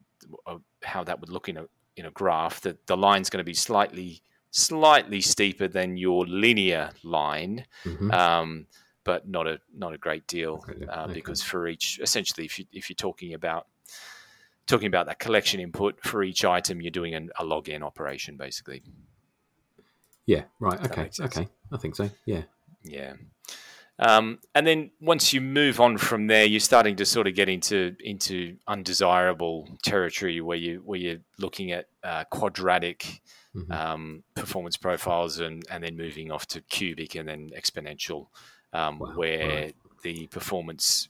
[0.46, 2.60] uh, how that would look in a in a graph.
[2.60, 8.12] That the line's going to be slightly slightly steeper than your linear line, Mhm.
[8.14, 8.66] um,
[9.08, 11.14] but not a not a great deal Okay, yeah, uh, okay.
[11.14, 13.66] because for each essentially if you if you're talking about
[14.66, 18.36] talking about that collection input for each item you're doing an, a log n operation
[18.36, 18.82] basically
[20.26, 20.42] yeah.
[20.60, 20.78] Right.
[20.84, 21.08] Okay.
[21.20, 21.48] Okay.
[21.72, 22.10] I think so.
[22.26, 22.42] Yeah.
[22.84, 23.14] Yeah.
[23.98, 27.48] Um, and then once you move on from there, you're starting to sort of get
[27.48, 33.22] into into undesirable territory where you where you're looking at uh, quadratic
[33.56, 33.70] Mhm.
[33.72, 38.28] um, performance profiles and and then moving off to cubic and then exponential,
[38.72, 39.76] um, Wow, where right.
[40.02, 41.08] the performance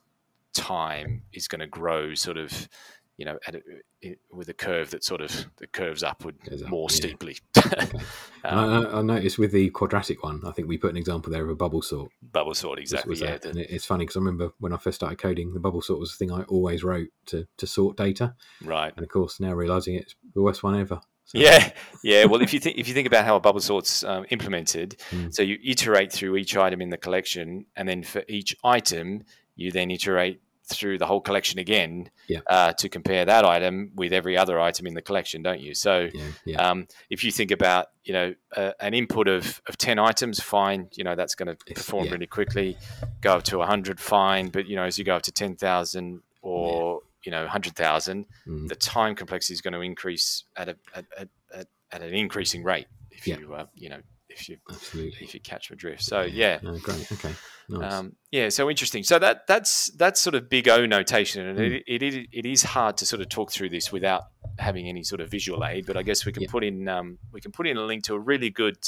[0.55, 2.69] time is going to grow sort of
[3.17, 3.63] you know at a,
[4.01, 6.95] it, with a curve that sort of that curves upward up, more yeah.
[6.97, 7.37] steeply.
[7.57, 7.91] Okay.
[8.45, 11.43] And I, I- noticed with the quadratic one, I think we put an example there
[11.43, 12.11] of a bubble sort.
[12.33, 13.11] Bubble sort exactly.
[13.11, 13.37] was yeah.
[13.37, 15.83] the- and it, it's funny because I remember when I first started coding, the bubble
[15.83, 18.35] sort was the thing I always wrote to, to sort data.
[18.63, 18.93] right.
[18.97, 21.01] And of course, now realizing it's the worst one ever.
[21.29, 21.71] So, Yeah,
[22.03, 22.25] yeah.
[22.25, 25.33] Well, if you think if you think about how a bubble sort's um, implemented, Mm.
[25.35, 29.71] so you iterate through each item in the collection, and then for each item, you
[29.71, 32.41] then iterate through the whole collection again Yeah.
[32.47, 35.75] uh, to compare that item with every other item in the collection, don't you?
[35.75, 39.77] So yeah, yeah, um, if you think about you know uh, an input of, of
[39.79, 42.77] 10 items fine you know that's going to perform really quickly
[43.21, 47.01] go up to 100 fine but you know as you go up to 10,000 or
[47.25, 48.69] you know 100,000 Mm.
[48.69, 52.63] the time complexity is going to increase at a at, at, at, at an increasing
[52.65, 53.39] rate if Yeah.
[53.39, 55.19] you uh, you know if you absolutely.
[55.21, 57.11] if you catch my drift so yeah No, great.
[57.13, 57.35] Okay.
[57.71, 57.93] Nice.
[57.93, 59.03] um, yeah, so interesting.
[59.03, 61.65] So that that's that's sort of big O notation, and Hmm.
[61.87, 64.23] it, it, it is hard to sort of talk through this without
[64.59, 65.85] having any sort of visual aid.
[65.85, 66.51] But I guess we can Yeah.
[66.51, 68.79] put in um, we can put in a link to a really good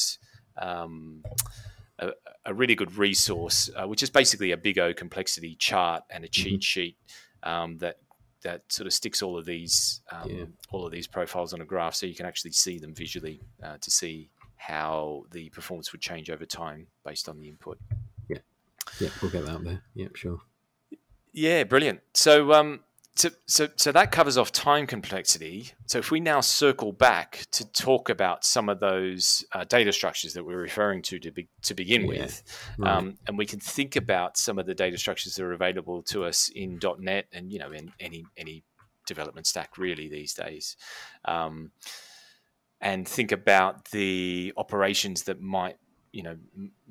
[0.56, 1.22] um,
[1.98, 2.12] a,
[2.46, 6.28] a really good resource, uh, which is basically a big O complexity chart and a
[6.28, 6.42] Mm-hmm.
[6.42, 6.96] cheat sheet
[7.42, 7.96] um, that
[8.42, 10.44] that sort of sticks all of these um, Yeah.
[10.70, 13.76] all of these profiles on a graph, so you can actually see them visually uh,
[13.78, 17.78] to see how the performance would change over time based on the input.
[18.28, 18.38] yeah,
[19.00, 19.82] yeah, we'll get that up there.
[19.94, 20.40] Yeah, sure.
[21.32, 22.00] Yeah, brilliant.
[22.14, 22.80] So, um,
[23.16, 25.72] so, so, so that covers off time complexity.
[25.86, 30.32] So, if we now circle back to talk about some of those uh, data structures
[30.34, 32.42] that we're referring to to, be, to begin Yeah, with,
[32.78, 32.96] Right.
[32.96, 36.24] um, and we can think about some of the data structures that are available to
[36.24, 38.64] us in .NET and you know in any any
[39.06, 40.76] development stack really these days,
[41.24, 41.72] um,
[42.80, 45.76] and think about the operations that might
[46.12, 46.36] you know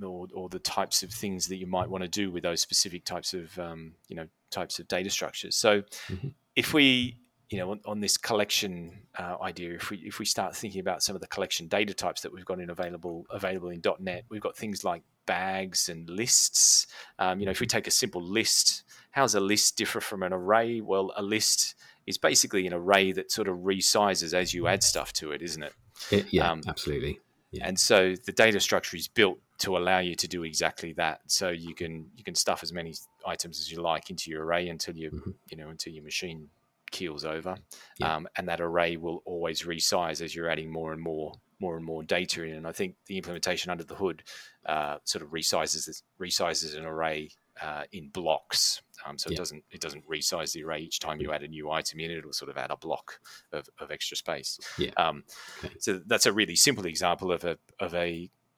[0.02, 3.04] or, or the types of things that you might want to do with those specific
[3.06, 5.56] types of um, you know types of data structures.
[5.56, 6.34] So Mhm.
[6.56, 7.18] if we
[7.50, 11.02] you know on, on this collection uh, idea if we if we start thinking about
[11.04, 14.42] some of the collection data types that we've got in available available in .NET we've
[14.42, 18.84] got things like bags and lists um, you know if we take a simple list
[19.12, 23.12] how does a list differ from an array well a list is basically an array
[23.12, 25.74] that sort of resizes as you add stuff to it isn't it
[26.12, 27.20] It- yeah, um, absolutely.
[27.52, 27.68] Yeah.
[27.68, 31.50] and so the data structure is built to allow you to do exactly that so
[31.50, 32.94] you can you can stuff as many
[33.26, 35.34] items as you like into your array until you Mhm.
[35.50, 36.50] you know until your machine
[36.92, 37.58] keels over
[37.98, 38.16] Yeah.
[38.16, 41.86] um, and that array will always resize as you're adding more and more more and
[41.86, 44.24] more data in and i think the implementation under the hood
[44.66, 47.30] uh, sort of resizes this, resizes an array
[47.62, 51.32] uh, in blocks um, so it doesn't it doesn't resize the array each time you
[51.32, 53.20] add a new item in it it'll sort of add a block
[53.54, 54.92] of, of extra space Yeah.
[54.98, 55.24] um,
[55.64, 55.74] Okay.
[55.80, 58.10] so that's a really simple example of a of a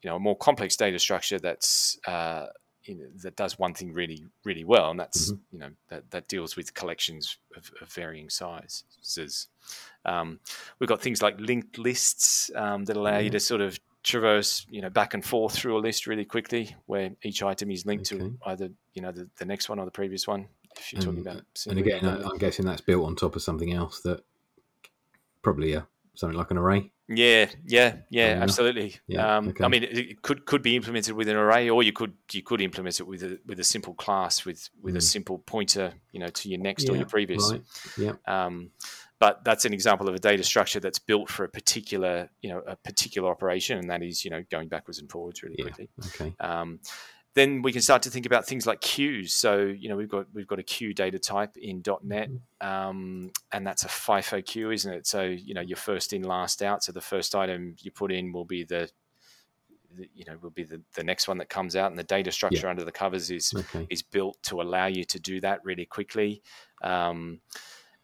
[0.01, 2.47] you know a more complex data structure that's uh,
[2.83, 5.41] you know, that does one thing really really well, and that's Mm-hmm.
[5.55, 9.47] you know that, that deals with collections of, of varying sizes.
[10.05, 10.39] Um,
[10.79, 14.81] we've got things like linked lists um, that allow you to sort of traverse you
[14.81, 18.23] know back and forth through a list really quickly, where each item is linked Okay.
[18.23, 20.47] to either you know the, the next one or the previous one.
[20.77, 22.05] If you're talking about And again.
[22.05, 24.23] I- I'm guessing that's built on top of something else that
[25.41, 25.81] probably uh,
[26.15, 26.91] something like an array.
[27.13, 28.43] Yeah, yeah, yeah, enough.
[28.43, 28.95] absolutely.
[29.05, 29.65] Yeah, um, okay.
[29.65, 32.61] I mean, it, could could be implemented with an array, or you could you could
[32.61, 35.03] implement it with a with a simple class with with a Mm.
[35.03, 37.51] simple pointer, you know, to your next or your previous.
[37.51, 37.61] Right.
[37.97, 38.13] Yeah.
[38.25, 38.71] Um,
[39.21, 42.61] but that's an example of a data structure that's built for a particular you know
[42.67, 45.63] a particular operation, and that is you know going backwards and forwards really Yeah.
[45.65, 45.89] quickly.
[46.07, 46.35] Okay.
[46.39, 46.79] Um,
[47.33, 49.33] then we can start to think about things like queues.
[49.33, 52.29] So you know we've got we've got a queue data type in .NET,
[52.61, 55.05] um, and that's a FIFO queue, isn't it?
[55.07, 56.83] So you know your first in, last out.
[56.83, 58.89] So the first item you put in will be the,
[59.95, 62.31] the you know will be the, the next one that comes out, and the data
[62.31, 63.85] structure under the covers is Okay.
[63.91, 66.41] is built to allow you to do that really quickly,
[66.81, 67.39] um,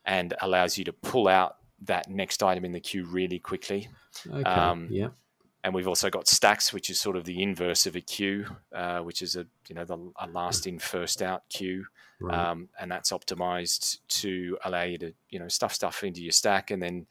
[0.08, 3.88] and allows you to pull out that next item in the queue really quickly.
[4.28, 4.42] Okay.
[4.50, 5.10] um, yeah.
[5.64, 9.00] and we've also got stacks, which is sort of the inverse of a queue, uh,
[9.02, 11.86] which is a you know the a last in first out queue,
[12.20, 12.50] Right.
[12.50, 16.72] um, and that's optimized to allow you to you know stuff stuff into your stack
[16.72, 17.06] and then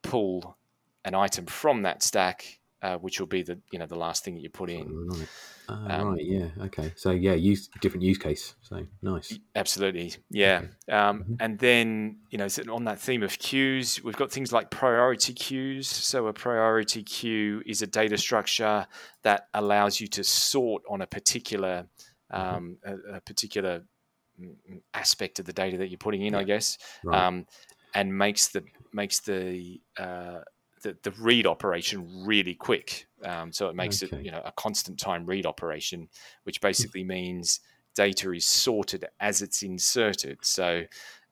[0.00, 0.56] pull
[1.04, 4.34] an item from that stack, uh, which will be the you know the last thing
[4.34, 4.86] that you put in.
[5.08, 5.28] Right.
[5.68, 6.24] Uh, um, right.
[6.24, 6.48] Yeah.
[6.66, 6.92] Okay.
[6.96, 8.54] So yeah, use different use case.
[8.62, 9.38] So nice.
[9.54, 10.62] Absolutely, yeah.
[10.88, 11.36] Um, Mhm.
[11.40, 15.88] And then you know, on that theme of queues, we've got things like priority queues.
[15.88, 18.86] So a priority queue is a data structure
[19.22, 21.88] that allows you to sort on a particular
[22.30, 23.84] um, a, a particular
[24.40, 27.26] mm, mm, aspect of the data that you're putting in, I guess, Right.
[27.26, 27.46] um,
[27.94, 30.40] and makes the makes the uh,
[30.86, 33.08] the, the read operation really quick.
[33.24, 34.18] Um, so it makes Okay.
[34.18, 36.08] it you know a constant time read operation,
[36.44, 37.60] which basically means
[37.94, 40.38] data is sorted as it's inserted.
[40.42, 40.82] So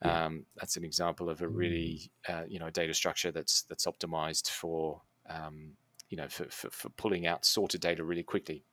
[0.03, 4.51] um, that's an example of a really uh, you know data structure that's that's optimized
[4.51, 5.77] for um,
[6.11, 8.65] you know for, for, for pulling out sorted data really quickly.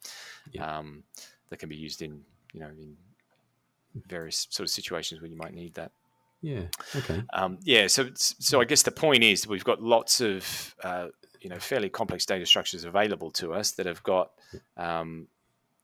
[0.52, 0.80] Yeah.
[0.80, 1.04] Um,
[1.50, 2.22] that can be used in
[2.54, 2.98] you know in
[4.08, 5.92] various sort of situations where you might need that.
[6.42, 6.64] Yeah.
[6.96, 7.24] Okay.
[7.34, 7.88] Um, yeah.
[7.88, 11.90] So, so I guess the point is we've got lots of uh, you know fairly
[11.90, 14.32] complex data structures available to us that have got
[14.78, 15.28] um,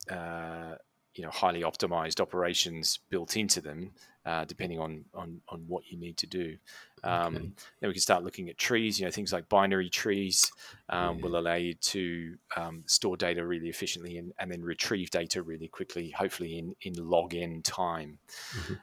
[0.09, 0.75] uh,
[1.15, 3.91] you know highly optimized operations built into them,
[4.25, 6.57] uh, depending on, on on what you need to do.
[7.03, 7.51] Um, Okay.
[7.79, 8.99] Then we can start looking at trees.
[8.99, 10.51] You know, things like binary trees
[10.89, 11.21] um, Yeah.
[11.21, 15.67] will allow you to um, store data really efficiently and, and then retrieve data really
[15.67, 18.19] quickly, hopefully in in log n time.
[18.53, 18.79] Mhm.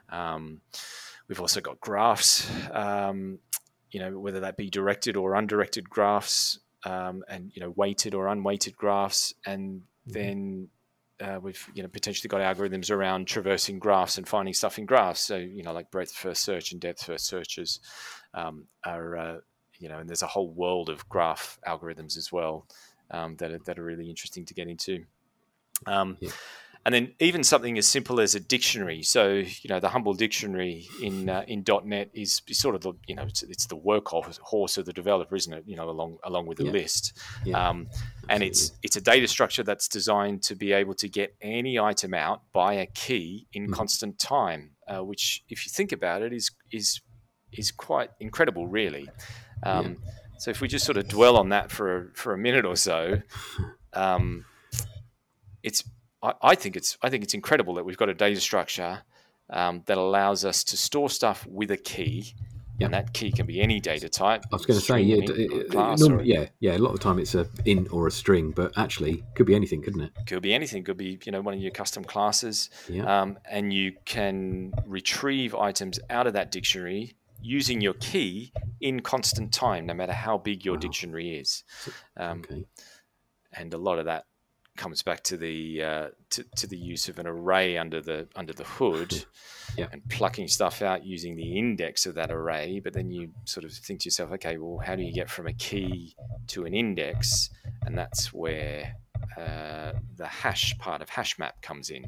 [1.27, 2.49] We've also got graphs.
[2.71, 3.39] Um,
[3.91, 8.27] you know, whether that be directed or undirected graphs, um, and you know, weighted or
[8.27, 10.13] unweighted graphs, and Mhm.
[10.13, 10.69] then
[11.21, 15.21] uh, we've you know potentially got algorithms around traversing graphs and finding stuff in graphs.
[15.21, 17.79] So you know, like breadth first search and depth first searches
[18.33, 19.37] um, are uh,
[19.79, 22.67] you know, and there's a whole world of graph algorithms as well
[23.11, 25.05] um, that are, that are really interesting to get into.
[25.87, 26.31] Um, Yeah.
[26.85, 29.01] And then even something as simple as a dictionary.
[29.01, 29.29] So
[29.63, 33.15] you know, the humble dictionary in uh, in .NET is, is sort of the you
[33.15, 35.63] know it's, it's the workhorse horse of the developer, isn't it?
[35.65, 36.71] You know, along along with the Yeah.
[36.71, 37.17] list.
[37.43, 37.69] Yeah.
[37.69, 37.87] Um,
[38.29, 42.13] and it's it's a data structure that's designed to be able to get any item
[42.13, 43.73] out by a key in Mhm.
[43.73, 47.01] constant time, uh, which, if you think about it, is is
[47.51, 49.09] is quite incredible, really.
[49.63, 49.97] Um,
[50.37, 52.75] So if we just sort of dwell on that for a, for a minute or
[52.75, 53.21] so,
[53.93, 54.45] um,
[55.63, 55.83] it's
[56.25, 58.93] I, I think it's I think it's incredible that we've got a data structure
[59.49, 62.33] um, that allows us to store stuff with a key.
[62.77, 62.87] Yeah.
[62.87, 64.43] And that key can be any data type.
[64.51, 66.75] I was going to say, yeah, int, d- it- class, norm- or- yeah, yeah.
[66.75, 69.55] A lot of the time it's a int or a string, but actually could be
[69.55, 70.11] anything, couldn't it?
[70.27, 73.05] could be anything could be you know one of your custom classes Yeah.
[73.21, 79.53] um, and you can retrieve items out of that dictionary using your key in constant
[79.53, 80.79] time no matter how big your Wow.
[80.81, 81.63] dictionary is
[82.17, 82.65] um, okay.
[83.53, 84.25] and a lot of that
[84.75, 88.53] comes back to the uh, to, to the use of an array under the under
[88.53, 89.25] the hood
[89.77, 89.87] Yeah.
[89.91, 92.79] and plucking stuff out using the index of that array.
[92.81, 95.47] But then you sort of think to yourself okay well how do you get from
[95.47, 96.15] a key
[96.47, 97.49] to an index?
[97.85, 98.95] And that's where
[99.37, 102.05] uh, the hash part of hashmap comes in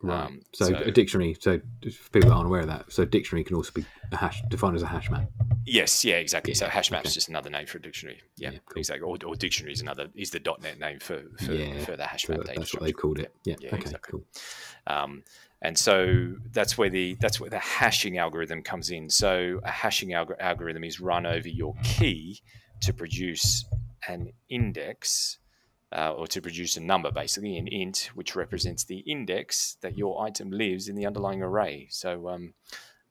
[0.00, 0.26] Right.
[0.26, 1.36] um, so, so- a dictionary.
[1.40, 4.40] So for people that aren't aware of that, so dictionary can also be a hash
[4.48, 5.28] defined as a hash map.
[5.66, 6.54] Yes, yeah, exactly.
[6.54, 7.14] so hash map's okay.
[7.14, 8.20] just another name for a dictionary.
[8.36, 8.78] Yeah, Yeah, cool.
[8.78, 9.04] exactly.
[9.06, 12.24] Or, or dictionary is another is the .NET name for for, Yeah, for the hash
[12.26, 13.34] So map that- that's what they called it.
[13.44, 13.56] Yeah.
[13.60, 13.78] Yeah, okay.
[13.78, 14.12] exactly.
[14.12, 14.24] Cool.
[14.86, 15.24] Um,
[15.60, 19.10] and so that's where the that's where the hashing algorithm comes in.
[19.10, 22.40] So a hashing algor- algorithm is run over your key
[22.82, 23.64] to produce
[24.06, 25.38] an index.
[25.90, 30.22] Uh, or to produce a number, basically an int, which represents the index that your
[30.22, 31.86] item lives in the underlying array.
[31.90, 32.52] So, um,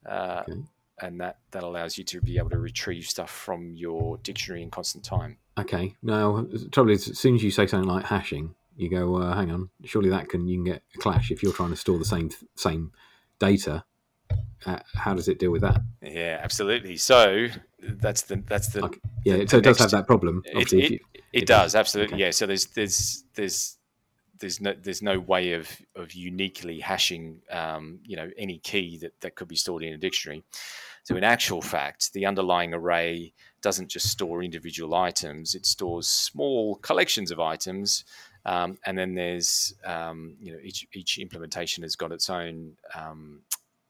[0.05, 0.61] uh, Okay.
[1.01, 4.69] and that that allows you to be able to retrieve stuff from your dictionary in
[4.69, 5.39] constant time.
[5.57, 5.95] Okay.
[6.03, 9.33] Now, the trouble is, as soon as you say something like hashing, you go, uh,
[9.33, 11.97] "Hang on, surely that can you can get a clash if you're trying to store
[11.97, 12.91] the same same
[13.39, 13.85] data."
[14.67, 15.81] Uh, how does it deal with that?
[16.03, 16.97] Yeah, absolutely.
[16.97, 17.47] So
[17.79, 18.99] that's the that's the Okay.
[19.23, 20.41] Yeah, the so it does have that problem.
[20.45, 20.99] it, it, you,
[21.33, 21.75] it does.
[21.75, 22.25] absolutely Okay.
[22.25, 22.31] yeah.
[22.31, 23.77] So there's there's there's
[24.39, 29.19] there's no there's no way of of uniquely hashing um, you know any key that
[29.21, 30.43] that could be stored in a dictionary.
[31.03, 36.75] So in actual fact, the underlying array doesn't just store individual items; it stores small
[36.75, 38.05] collections of items.
[38.45, 43.41] Um, and then there's, um, you know, each each implementation has got its own um,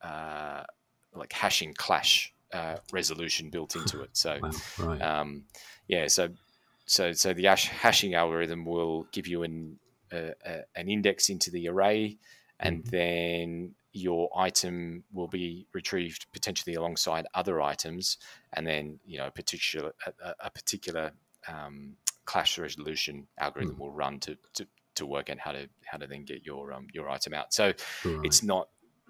[0.02, 0.64] uh,
[1.14, 4.10] like hashing clash uh, resolution built into it.
[4.14, 5.02] So wow, right.
[5.02, 5.44] um,
[5.88, 6.30] yeah, so
[6.86, 9.80] so so the hash, hashing algorithm will give you an
[10.12, 12.18] uh, uh, an index into the array,
[12.60, 12.90] and Mhm.
[12.90, 18.18] then your item will be retrieved potentially alongside other items,
[18.54, 21.12] and then you know a particular a, a- particular
[21.48, 26.08] um, clash resolution algorithm will run to, to to work out how to how to
[26.08, 27.54] then get your um, your item out.
[27.54, 27.66] So
[28.06, 28.20] right.
[28.24, 28.70] it's not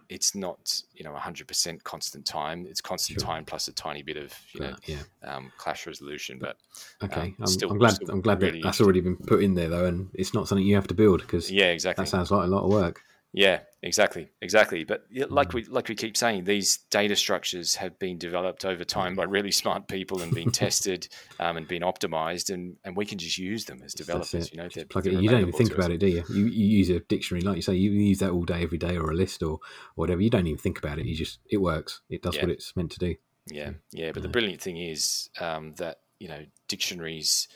[0.09, 3.27] it's not you know 100% constant time it's constant Sure.
[3.27, 4.99] time plus a tiny bit of you know yeah.
[5.23, 6.57] um, clash resolution but
[7.03, 7.21] Okay.
[7.21, 7.93] um, I'm, still- I'm glad.
[7.95, 10.47] still I'm glad really that that's already been put in there though, and it's not
[10.47, 13.01] something you have to build because yeah exactly that sounds like a lot of work.
[13.37, 15.53] Yeah exactly exactly but like Mm.
[15.53, 19.51] we like we keep saying these data structures have been developed over time by really
[19.51, 21.07] smart people and been tested
[21.39, 24.67] um, and been optimized and and we can just use them as developers you know
[24.67, 25.13] Just plug it.
[25.21, 26.23] You don't even think about it, do you?
[26.29, 26.45] you?
[26.45, 29.11] You use a dictionary, like you say, you use that all day, every day, or
[29.11, 29.59] a list, or
[29.93, 30.19] whatever.
[30.21, 31.05] You don't even think about it.
[31.05, 32.01] You just it works.
[32.09, 32.43] It does Yeah.
[32.43, 33.15] what it's meant to do.
[33.59, 34.11] Yeah, yeah.
[34.13, 37.47] But the brilliant thing is um, that you know dictionaries.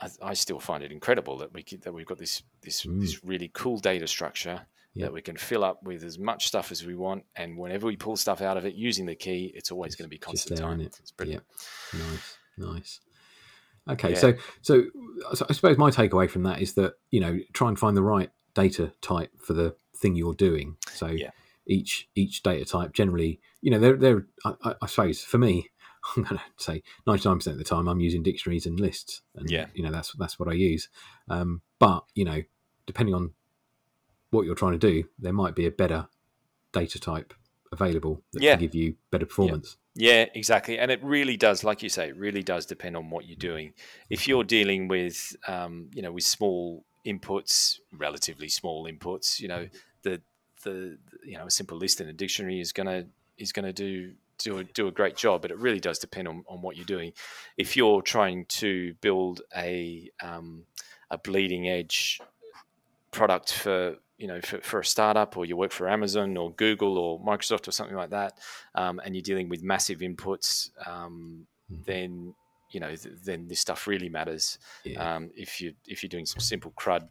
[0.00, 3.00] I, I still find it incredible that we that we've got this this Mm.
[3.02, 5.06] this really cool data structure Yeah.
[5.06, 7.96] that we can fill up with as much stuff as we want, and whenever we
[7.96, 10.68] pull stuff out of it using the key, it's always going to be constant there,
[10.68, 10.80] time.
[10.80, 10.96] it?
[11.00, 11.42] It's brilliant.
[11.92, 13.00] Nice, nice.
[13.90, 14.18] Okay, Yeah.
[14.18, 14.84] so so
[15.34, 18.02] so I suppose my takeaway from that is that you know try and find the
[18.02, 20.76] right data type for the thing you're doing.
[20.92, 21.30] So Yeah.
[21.66, 25.70] each each data type generally, you know, they're they're I, I suppose for me,
[26.16, 29.66] I'm going to say 99% of the time I'm using dictionaries and lists, and Yeah.
[29.74, 30.88] you know that's that's what I use.
[31.28, 32.42] Um, but you know,
[32.86, 33.32] depending on
[34.34, 36.08] what you're trying to do, there might be a better
[36.72, 37.32] data type
[37.72, 38.52] available that Yeah.
[38.52, 39.76] can give you better performance.
[39.94, 40.78] Yeah, exactly.
[40.78, 43.74] And it really does, like you say, it really does depend on what you're doing.
[44.10, 49.68] If you're dealing with, um, you know, with small inputs, relatively small inputs, you know,
[50.02, 50.20] the
[50.64, 53.06] the you know a simple list in a dictionary is gonna
[53.38, 55.42] is gonna do do a, do a great job.
[55.42, 57.12] But it really does depend on, on what you're doing.
[57.56, 60.64] If you're trying to build a um,
[61.10, 62.20] a bleeding edge
[63.12, 66.98] product for you know for, for a startup or you work for amazon or google
[66.98, 68.38] or microsoft or something like that
[68.74, 71.84] um, and you're dealing with massive inputs um, Mhm.
[71.86, 72.34] then
[72.70, 76.26] you know th- then this stuff really matters Yeah, um, if you if you're doing
[76.26, 77.08] some simple crud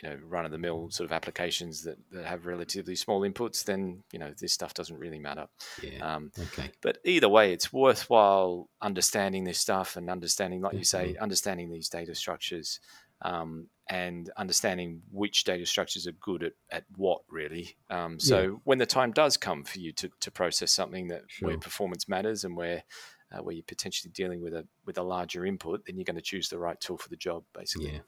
[0.00, 3.64] you know run of the mill sort of applications that, that have relatively small inputs
[3.64, 5.48] then you know this stuff doesn't really matter
[5.82, 6.14] yeah.
[6.14, 6.70] um, okay.
[6.80, 11.88] but either way, it's worthwhile understanding this stuff and understanding, like you say, understanding these
[11.88, 12.78] data structures
[13.22, 17.76] um, and understanding which data structures are good at, at what, really.
[17.90, 21.56] Um, so when the time does come for you to, to process something that where
[21.58, 22.82] performance matters and where
[23.30, 26.22] uh, where you're potentially dealing with a with a larger input, then you're going to
[26.22, 27.92] choose the right tool for the job, basically.
[27.92, 28.00] Yeah.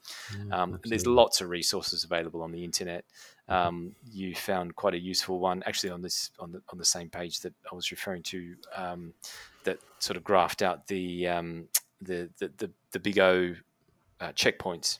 [0.47, 3.05] Yeah, Um, and there's lots of resources available on the internet.
[3.47, 7.09] Um, you found quite a useful one, actually, on this on the on the same
[7.09, 9.13] page that I was referring to, um,
[9.63, 11.67] that sort of graphed out the um,
[12.01, 13.55] the, the the the big O
[14.19, 14.99] uh, checkpoints.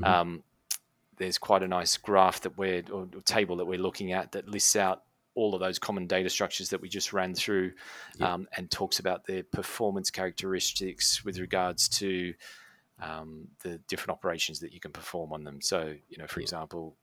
[0.00, 0.06] Mhm.
[0.06, 0.44] Um,
[1.16, 4.48] there's quite a nice graph that we're or or table that we're looking at that
[4.48, 7.72] lists out all of those common data structures that we just ran through,
[8.18, 8.32] Yeah.
[8.34, 12.34] um, and talks about their performance characteristics with regards to
[12.98, 15.60] um, the different operations that you can perform on them.
[15.62, 16.44] So, you know, for Yeah.
[16.44, 16.96] example,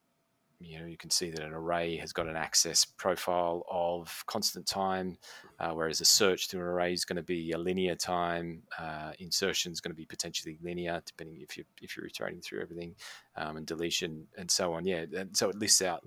[0.60, 4.66] you know, you can see that an array has got an access profile of constant
[4.66, 5.18] time,
[5.60, 8.64] uh, whereas a search through an array is going to be a linear time.
[8.78, 12.62] Uh, insertion is going to be potentially linear, depending if you're if you're iterating through
[12.62, 12.96] everything,
[13.36, 14.86] um, and deletion and so on.
[14.86, 16.04] Yeah, and so it lists out,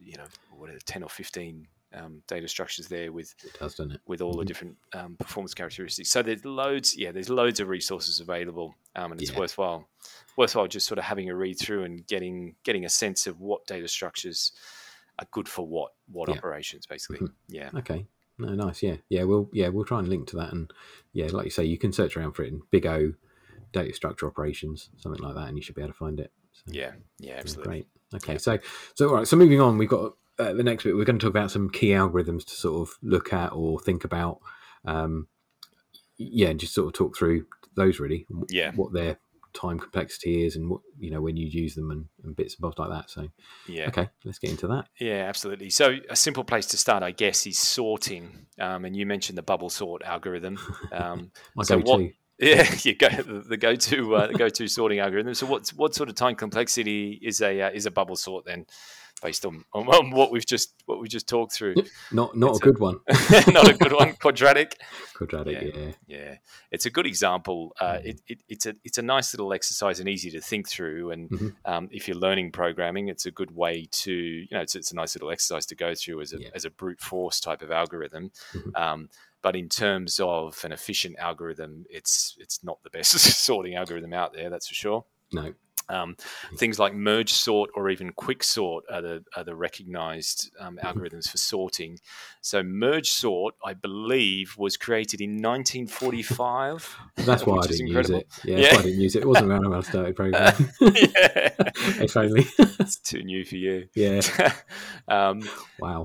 [0.00, 3.74] you know, what are the, ten or fifteen um, data structures there with It does,
[3.76, 4.00] doesn't it?
[4.06, 4.46] with all the Mhm.
[4.46, 6.10] different um, performance characteristics.
[6.10, 9.38] So there's loads, yeah, there's loads of resources available, um, and it's Yeah.
[9.38, 9.88] worthwhile,
[10.36, 13.66] worthwhile just sort of having a read through and getting getting a sense of what
[13.66, 14.52] data structures
[15.18, 16.36] are good for what what Yeah.
[16.36, 17.26] operations, basically.
[17.26, 17.34] Mhm.
[17.48, 18.06] Yeah, Okay.
[18.40, 18.82] No, nice.
[18.84, 19.24] Yeah, yeah.
[19.24, 20.72] We'll yeah we'll try and link to that, and
[21.12, 23.14] yeah, like you say, you can search around for it in Big O
[23.72, 26.32] data structure operations, something like that, and you should be able to find it.
[26.52, 27.68] So, yeah, yeah, absolutely.
[27.70, 27.88] Great.
[28.14, 28.32] Okay.
[28.34, 28.38] Yeah.
[28.38, 28.58] So
[28.94, 29.26] so all right.
[29.26, 30.94] So moving on, we've got uh, the next bit.
[30.96, 34.04] We're going to talk about some key algorithms to sort of look at or think
[34.04, 34.38] about.
[34.84, 35.28] Um,
[36.16, 38.26] yeah, and just sort of talk through those really.
[38.48, 38.72] Yeah.
[38.74, 39.18] What their
[39.54, 42.60] time complexity is, and what you know when you use them, and, and bits and
[42.62, 43.10] bobs like that.
[43.10, 43.28] So
[43.66, 44.86] Yeah, okay, let's get into that.
[45.00, 45.70] yeah, absolutely.
[45.70, 48.46] So a simple place to start, I guess, is sorting.
[48.58, 50.58] Um, and you mentioned the bubble sort algorithm.
[50.92, 51.90] Um, My So go-to.
[52.04, 55.34] what- Yeah, you go the go-to uh, the go-to sorting algorithm.
[55.34, 58.64] So, what what sort of time complexity is a uh, is a bubble sort then,
[59.20, 61.74] based on, on, on what we've just what we just talked through?
[62.12, 63.00] Not not It's a a- good one.
[63.48, 64.14] Not a good one.
[64.14, 64.78] Quadratic.
[65.14, 65.74] Quadratic.
[65.74, 65.80] Yeah.
[65.84, 65.92] Yeah.
[66.06, 66.34] Yeah,
[66.70, 67.74] it's a good example.
[67.80, 68.04] Uh, Mhm.
[68.06, 71.10] it, it, it's a it's a nice little exercise and easy to think through.
[71.10, 71.54] And Mhm.
[71.64, 74.96] um, if you're learning programming, it's a good way to you know it's, it's a
[74.96, 76.48] nice little exercise to go through as a Yeah.
[76.54, 78.30] as a brute force type of algorithm.
[78.52, 78.76] Mhm.
[78.80, 79.08] Um,
[79.42, 83.12] but in terms of an efficient algorithm, it's it's not the best
[83.46, 84.50] sorting algorithm out there.
[84.50, 85.04] That's for sure.
[85.32, 85.54] No.
[85.90, 86.16] Um,
[86.56, 90.86] things like merge sort or even quick sort are the are the recognized um, Mm-hmm.
[90.86, 91.98] algorithms for sorting.
[92.42, 96.96] So merge sort, I believe, was created in 1945.
[97.16, 98.16] That's why I didn't incredible.
[98.18, 98.44] use it.
[98.44, 98.62] Yeah, Yeah.
[98.62, 99.22] that's why I didn't use it.
[99.22, 100.70] It wasn't around when I started programming.
[100.80, 101.50] yeah,
[102.02, 102.46] if only.
[102.58, 103.88] it's too new for you.
[103.94, 104.20] yeah.
[105.08, 105.42] um,
[105.78, 106.04] Wow.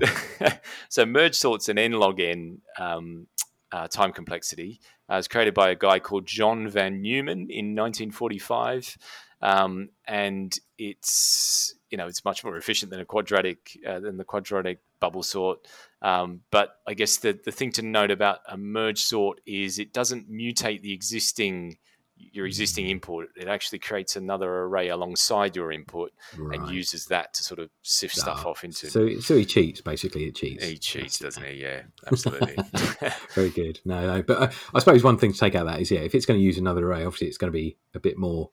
[0.88, 3.26] so merge sort's an n log n um,
[3.72, 4.80] uh, time complexity.
[5.10, 8.96] Uh, it was created by a guy called John von Neumann in 1945,
[9.44, 14.24] um, and it's you know it's much more efficient than a quadratic uh, than the
[14.24, 15.68] quadratic bubble sort.
[16.00, 19.92] Um, but I guess the the thing to note about a merge sort is it
[19.92, 21.76] doesn't mutate the existing
[22.16, 23.28] your existing input.
[23.36, 26.58] It actually creates another array alongside your input Right.
[26.58, 28.88] and uses that to sort of sift stuff off into.
[28.88, 29.80] So, so he cheats.
[29.80, 30.64] Basically, it cheats.
[30.64, 31.60] He cheats, doesn't he?
[31.60, 32.56] Yeah, absolutely.
[33.34, 33.80] Very good.
[33.84, 34.22] No, no.
[34.22, 36.24] But I, I suppose one thing to take out of that is, yeah, if it's
[36.24, 38.48] going to use another array, obviously it's going to be a bit more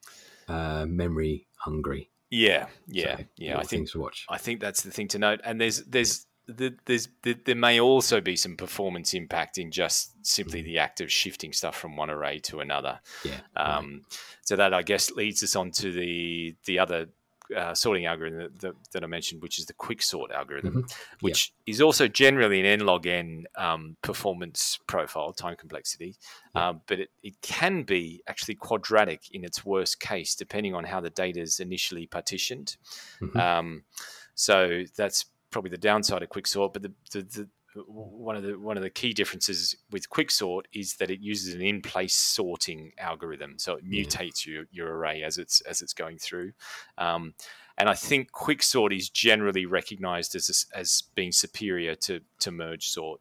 [0.48, 2.10] uh, memory hungry.
[2.30, 3.58] yeah, yeah, So, yeah.
[3.58, 4.24] I think to watch.
[4.28, 5.40] I think that's the thing to note.
[5.44, 10.26] And there's there's the, there's the, there may also be some performance impact in just
[10.26, 10.64] simply Mm.
[10.64, 13.00] the act of shifting stuff from one array to another.
[13.24, 13.40] Yeah.
[13.56, 14.04] Um,
[14.42, 17.06] So that I guess leads us on to the the other
[17.56, 21.16] uh, sorting algorithm that, that, that, I mentioned, which is the quicksort algorithm, Mm-hmm.
[21.20, 26.16] which is also generally an n log n um, performance profile, time complexity,
[26.54, 31.00] um, but it, it can be actually quadratic in its worst case, depending on how
[31.00, 32.76] the data is initially partitioned.
[33.20, 33.36] Mhm.
[33.36, 33.84] Um,
[34.34, 38.76] so that's probably the downside of quicksort, but the, the, the one of the one
[38.76, 43.74] of the key differences with quicksort is that it uses an in-place sorting algorithm, so
[43.76, 44.04] it Yeah.
[44.04, 46.52] mutates your, your array as it's as it's going through.
[46.98, 47.34] Um,
[47.78, 53.20] and I think quicksort is generally recognised as as being superior to to merge sort.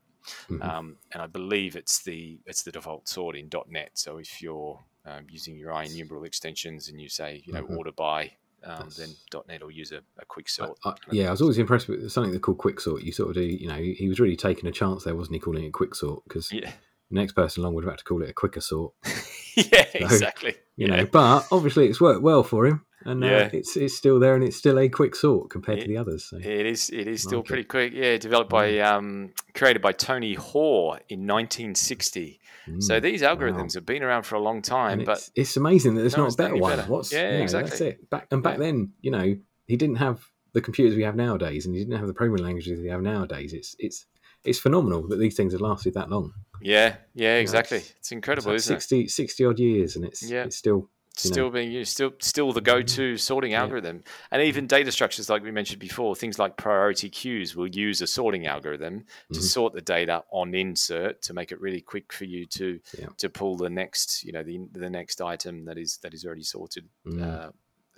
[0.50, 0.62] Mhm.
[0.64, 3.92] Um, and I believe it's the it's the default sort in .NET.
[3.98, 7.78] So if you're um, using your IEnumerable extensions and you say you know Mhm.
[7.78, 8.34] order by,
[8.64, 9.10] um, then
[9.48, 10.78] .NET will use a, a quick sort.
[10.86, 13.04] I- yeah, I was always impressed with something they call quick sort.
[13.04, 15.40] You sort of do, you know, he was really taking a chance there, wasn't he,
[15.40, 16.24] calling it quick sort?
[16.28, 16.70] Because Yeah,
[17.10, 18.94] the next person along would have had to call it a quicker sort,
[19.56, 20.56] yeah, exactly.
[20.76, 20.98] you yeah.
[20.98, 21.06] know.
[21.06, 23.50] But obviously, it's worked well for him, and uh, Yeah.
[23.54, 26.26] it's it's still there, and it's still a quick sort compared to the others.
[26.26, 26.38] So.
[26.38, 26.90] It is.
[26.92, 27.48] It is still Like it.
[27.48, 27.94] pretty quick.
[27.94, 32.40] Yeah, developed by, um, created by Tony Hoare in 1960.
[32.80, 33.04] So Mm.
[33.04, 36.02] these algorithms have been around for a long time, And but it's, it's amazing that
[36.02, 36.78] there's No, not it's a better one.
[36.78, 36.90] better.
[36.90, 37.70] What's Yeah, you know, exactly.
[37.70, 38.10] That's it.
[38.10, 39.36] Back and back then, you know,
[39.68, 42.80] he didn't have the computers we have nowadays, and he didn't have the programming languages
[42.80, 43.54] we have nowadays.
[43.54, 44.06] It's it's
[44.44, 46.34] it's phenomenal that these things have lasted that long.
[46.62, 47.78] yeah, yeah, exactly.
[47.78, 50.44] it's- It's It's incredible, like isn't 60, 60 odd years, and it's Yeah.
[50.46, 50.90] it's still
[51.24, 51.34] you know.
[51.34, 53.62] Still being used, still still the go-to sorting Yeah.
[53.62, 58.02] algorithm, and even data structures like we mentioned before, things like priority queues will use
[58.02, 59.44] a sorting algorithm to Mhm.
[59.44, 63.08] sort the data on insert to make it really quick for you to Yeah.
[63.18, 66.44] to pull the next, you know, the the next item that is that is already
[66.44, 66.88] sorted.
[67.06, 67.22] Mm.
[67.22, 67.52] Uh,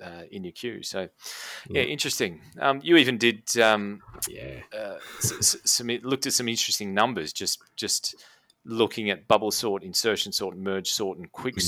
[0.03, 1.01] uh, in your queue, so
[1.69, 1.81] Yeah.
[1.81, 2.41] yeah, interesting.
[2.59, 4.61] Um, you even did um, yeah.
[4.73, 8.15] uh, s- s- some looked at some interesting numbers just just
[8.65, 11.61] looking at bubble sort, insertion sort, merge sort, and quick Mm.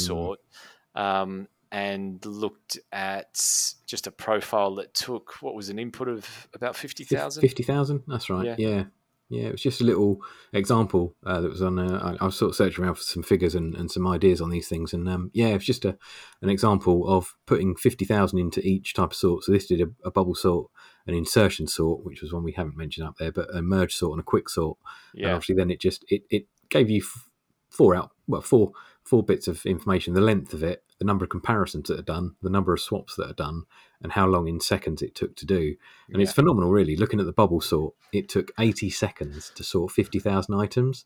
[0.96, 3.40] Um, and looked at
[3.86, 7.42] just a profile that took what was an input of about fifty thousand.
[7.42, 8.04] Fifty thousand.
[8.08, 8.46] That's right.
[8.46, 8.56] Yeah.
[8.58, 8.84] Yeah.
[9.30, 9.48] yeah.
[9.48, 10.22] It was just a little
[10.54, 11.78] example uh, that was on.
[11.78, 14.40] Uh, I, I was sort of searching around for some figures and, and some ideas
[14.40, 15.98] on these things, and um, yeah, it's just a
[16.42, 19.44] an example of putting fifty thousand into each type of sort.
[19.44, 20.70] So this did a, a bubble sort,
[21.08, 24.14] an insertion sort, which was one we haven't mentioned up there, but a merge sort
[24.14, 24.78] and a quick sort.
[25.14, 27.30] And Yeah, obviously, then it just it, it gave you f-
[27.70, 28.72] four out well four
[29.04, 32.36] four bits of information: the length of it, the number of comparisons that are done,
[32.42, 33.64] the number of swaps that are done,
[34.02, 35.76] and how long in seconds it took to do.
[36.12, 36.96] And it's phenomenal, really.
[36.96, 41.06] Looking at the bubble sort, it took eighty seconds to sort fifty thousand items.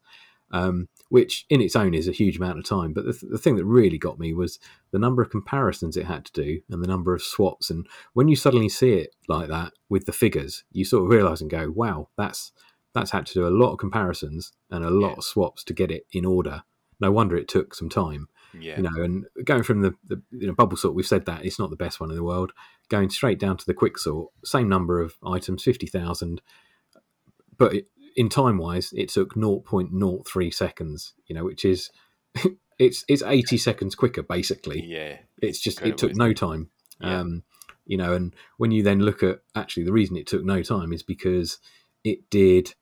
[0.52, 2.92] Um, which in its own is a huge amount of time.
[2.92, 4.58] But the, th- the thing that really got me was
[4.90, 7.70] the number of comparisons it had to do and the number of swaps.
[7.70, 11.42] And when you suddenly see it like that with the figures, you sort of realize
[11.42, 12.52] and go, wow, that's
[12.96, 15.16] that's had to do a lot of comparisons and a lot Yeah.
[15.18, 16.64] of swaps to get it in order.
[17.00, 18.28] No wonder it took some time,
[18.58, 19.04] yeah, you know.
[19.04, 21.76] And going from the, the you know bubble sort, we've said that it's not the
[21.76, 22.52] best one in the world.
[22.89, 26.41] Going straight down to the quick sort, same number of items, fifty thousand,
[27.58, 31.14] but it, in time wise, it took 0.03 seconds.
[31.28, 31.89] You know, which is
[32.80, 36.70] it's it's eighty seconds quicker basically yeah, it's just it took no time
[37.02, 37.20] Yeah.
[37.20, 37.43] um
[37.86, 40.93] you know and when you then look at actually the reason it took no time
[40.93, 41.58] is because
[42.04, 42.74] it did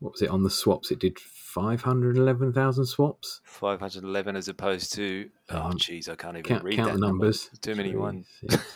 [0.00, 1.18] what was it on the swaps it did
[1.54, 6.64] 511000 swaps Five hundred eleven as opposed to oh Um, jeez, I can't even count,
[6.64, 7.24] read count that the number.
[7.26, 8.26] numbers Too many Three, ones.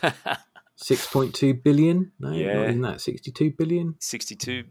[0.75, 2.11] Six point two billion?
[2.19, 2.53] no Yeah.
[2.55, 4.63] not in that 62 billion Sixty-two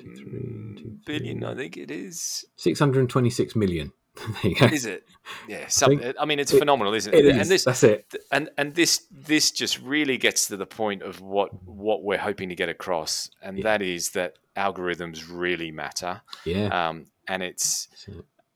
[0.00, 1.42] Two, three, two, billion.
[1.44, 2.44] I think it is.
[2.56, 5.04] 626 million there you go Is it?
[5.48, 5.66] Yeah.
[5.68, 7.24] Some, think I mean, it's it- phenomenal, isn't it?
[7.24, 10.66] it is And this, that's it and and this this just really gets to the
[10.66, 13.62] point of what what we're hoping to get across, and Yeah.
[13.64, 17.88] that is that algorithms really matter, yeah um, and it's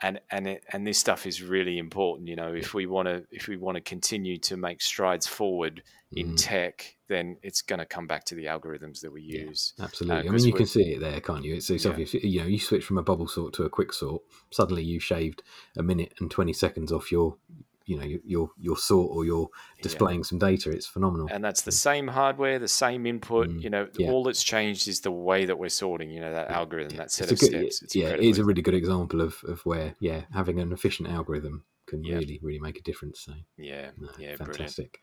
[0.01, 2.29] and and it, and this stuff is really important.
[2.29, 5.83] You know, if we want to if we want to continue to make strides forward
[6.15, 6.37] in Mhm.
[6.37, 9.45] tech, then it's going to come back to the algorithms that we Yeah.
[9.49, 9.73] use.
[9.81, 10.29] Absolutely.
[10.29, 11.55] i mean, you can see it there, can't you?
[11.55, 11.91] It's, it's Yeah.
[11.93, 12.13] obvious.
[12.15, 14.23] You know, you switch from a bubble sort to a quick sort.
[14.51, 15.43] Suddenly, you shaved
[15.77, 17.39] a minute and twenty seconds off your,
[17.87, 19.83] you know, your your, sort or your Yeah.
[19.83, 20.71] displaying some data.
[20.71, 21.29] It's phenomenal.
[21.31, 23.49] and that's the same hardware, the same input.
[23.49, 24.11] Mm, You know, yeah.
[24.11, 26.11] all that's changed is the way that we're sorting.
[26.11, 27.83] You know, that algorithm, that set It's of a good, steps.
[27.83, 31.09] It's yeah, it is a really good example of, of where, yeah, having an efficient
[31.09, 32.17] algorithm can Yeah.
[32.17, 33.21] really, really make a difference.
[33.21, 34.39] So, yeah, no, yeah, brilliant.
[34.39, 35.01] fantastic.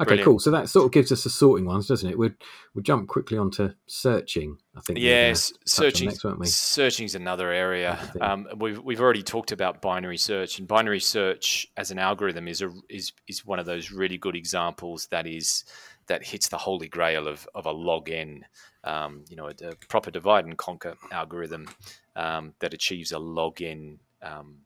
[0.00, 0.24] Okay, Brilliant.
[0.24, 0.38] cool.
[0.38, 2.18] So that sort of gives us the sorting ones, doesn't it?
[2.18, 2.30] We'll,
[2.74, 4.58] we'll jump quickly onto searching.
[4.74, 4.98] I think.
[4.98, 6.08] Yes, searching.
[6.08, 6.46] next, we?
[6.46, 7.98] Searching's another area.
[8.20, 12.62] Um, we've we've already talked about binary search, and binary search as an algorithm is
[12.62, 15.64] a is is one of those really good examples that is
[16.06, 18.44] that hits the holy grail of of a log n.
[18.84, 21.68] Um, you know, a, a proper divide and conquer algorithm
[22.16, 24.58] um, that achieves a log n um,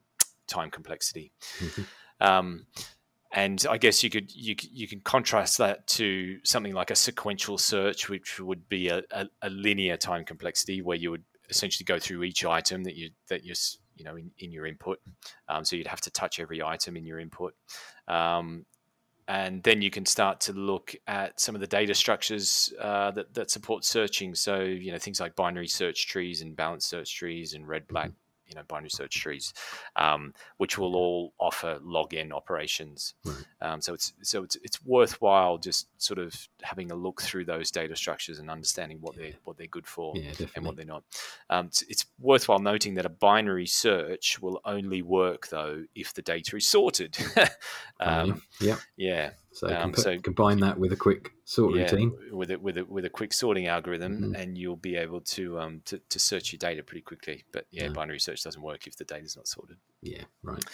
[0.47, 1.33] time complexity.
[1.59, 1.87] Mhm.
[2.21, 2.67] Um,
[3.35, 7.59] and I guess you could you you can contrast that to something like a sequential
[7.59, 11.99] search, which would be a, a, a linear time complexity, where you would essentially go
[11.99, 13.55] through each item that you that you
[13.97, 15.01] you know in, in your input.
[15.49, 17.55] Um, so you'd have to touch every item in your input,
[18.07, 18.67] um,
[19.27, 23.35] and then you can start to look at some of the data structures uh, that
[23.35, 24.37] that support searching.
[24.37, 28.13] So you know things like binary search trees and balanced search trees and red black
[28.55, 29.53] you know binary search trees,
[29.97, 33.15] um, which will all offer log n operations.
[33.25, 33.37] Right.
[33.61, 37.71] Um, so it's so it's it's worthwhile just sort of having a look through those
[37.71, 41.03] data structures and understanding what they're what they're good for yeah, and what they're not.
[41.51, 46.23] Um, it's, it's, worthwhile noting that a binary search will only work though if the
[46.23, 47.17] data is sorted.
[48.01, 49.31] Um, yeah, yeah.
[49.55, 52.77] So, um, comp- so combine that with a quick sort yeah, routine, with a, with
[52.77, 54.35] a with a quick sorting algorithm, mm-hmm.
[54.35, 57.45] and you'll be able to um to, to search your data pretty quickly.
[57.53, 59.77] But yeah, yeah, binary search doesn't work if the data is not sorted.
[60.03, 60.55] Yeah, right.
[60.55, 60.65] right.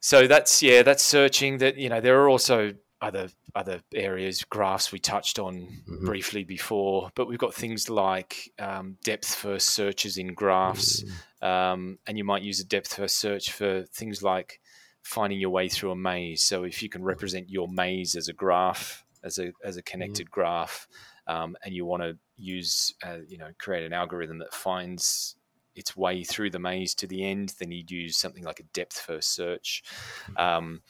[0.00, 1.58] So that's yeah, that's searching.
[1.58, 2.72] That you know, there are also
[3.02, 6.06] other other areas, graphs we touched on mm-hmm.
[6.06, 11.46] briefly before, but we've got things like um, depth first searches in graphs, mm-hmm.
[11.46, 14.58] um, and you might use a depth first search for things like
[15.04, 16.42] finding your way through a maze.
[16.42, 20.26] So if you can represent your maze as a graph, as a as a connected
[20.26, 20.40] mm-hmm.
[20.40, 20.88] graph,
[21.26, 25.36] um, and you want to use uh, you know create an algorithm that finds
[25.76, 28.98] its way through the maze to the end, then you'd use something like a depth
[28.98, 29.82] first search,
[30.30, 30.36] mm-hmm.
[30.36, 30.82] um,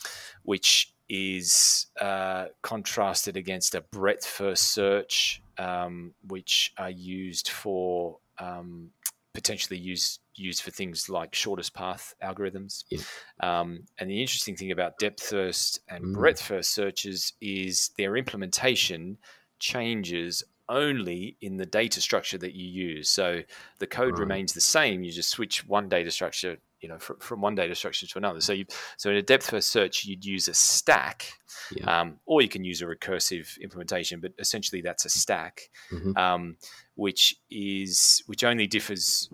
[0.43, 8.91] which is uh, contrasted against a breadth first search, um, which are used for um,
[9.33, 12.85] potentially used used for things like shortest path algorithms.
[12.91, 13.01] Yeah.
[13.41, 16.15] Um, and the interesting thing about depth first and mm.
[16.15, 19.19] breadth first searches is their implementation
[19.59, 23.09] changes only in the data structure that you use.
[23.09, 23.41] So
[23.79, 24.21] the code right.
[24.21, 25.03] remains the same.
[25.03, 28.41] You just switch one data structure, you know, from, from one data structure to another.
[28.41, 28.65] So you,
[28.97, 31.33] so in a depth first search, you'd use a stack,
[31.71, 32.01] yeah.
[32.01, 34.21] um, or you can use a recursive implementation.
[34.21, 36.17] But essentially, that's a stack, mm-hmm.
[36.17, 36.57] um,
[36.95, 39.29] which is which only differs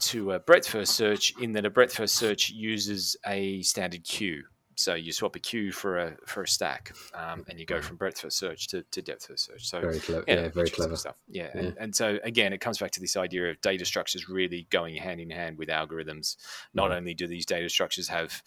[0.00, 4.44] to a breadth first search in that a breadth first search uses a standard queue.
[4.76, 7.96] So you swap a queue for a for a stack, um, and you go from
[7.96, 9.66] breadth first search to, to depth first search.
[9.66, 11.16] So very clever, yeah, yeah very clever stuff.
[11.26, 11.60] Yeah, yeah.
[11.60, 14.94] And, and, so again, it comes back to this idea of data structures really going
[14.94, 16.36] hand in hand with algorithms.
[16.74, 18.40] Not only do these data structures have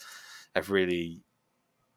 [0.55, 1.19] have really